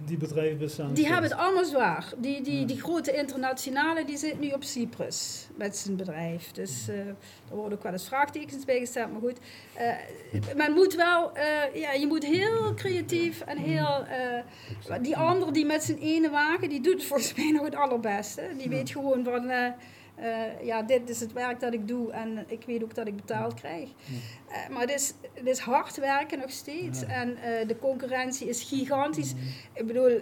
[0.05, 0.95] die bedrijven bestaan.
[0.95, 2.12] Die hebben het allemaal zwaar.
[2.16, 6.53] Die, die, die grote internationale die zit nu op Cyprus met zijn bedrijf.
[6.53, 7.16] Dus uh, er
[7.49, 9.12] worden ook wel eens vraagtekens bij gesteld.
[9.12, 9.39] Maar goed,
[9.79, 14.05] uh, men moet wel, uh, ja, je moet heel creatief en heel.
[15.01, 18.43] die andere die met zijn ene wagen, die doet volgens mij nog het allerbeste.
[18.59, 19.51] Die weet gewoon van
[20.21, 23.17] uh, ja, dit is het werk dat ik doe en ik weet ook dat ik
[23.17, 23.89] betaald krijg.
[23.89, 28.62] Uh, maar het is, het is hard werken nog steeds en uh, de concurrentie is
[28.62, 29.35] gigantisch.
[29.73, 30.21] Ik bedoel,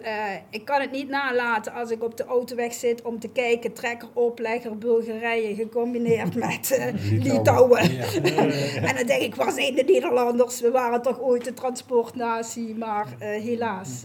[0.50, 4.08] ik kan het niet nalaten als ik op de autoweg zit om te kijken, trekker,
[4.12, 7.80] oplegger, Bulgarije gecombineerd met Litouwen.
[8.88, 10.60] en dan denk ik, waar zijn de Nederlanders?
[10.60, 14.04] We waren toch ooit de transportnatie, maar helaas.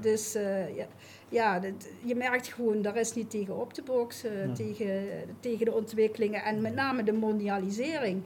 [0.00, 0.32] dus
[0.76, 0.86] ja
[1.28, 5.04] ja, dat, je merkt gewoon, daar is niet tegen op te boksen, tegen,
[5.40, 8.22] tegen de ontwikkelingen en met name de mondialisering.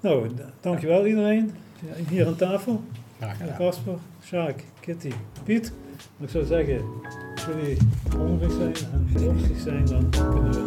[0.00, 1.54] Nou, dankjewel iedereen.
[2.08, 2.80] Hier aan tafel.
[3.56, 5.12] Casper, Sjaak, Kitty,
[5.44, 5.72] Piet.
[6.18, 6.82] Ik zou zeggen,
[7.34, 7.76] als jullie
[8.16, 10.66] hongerig zijn en dorstig zijn, dan kunnen we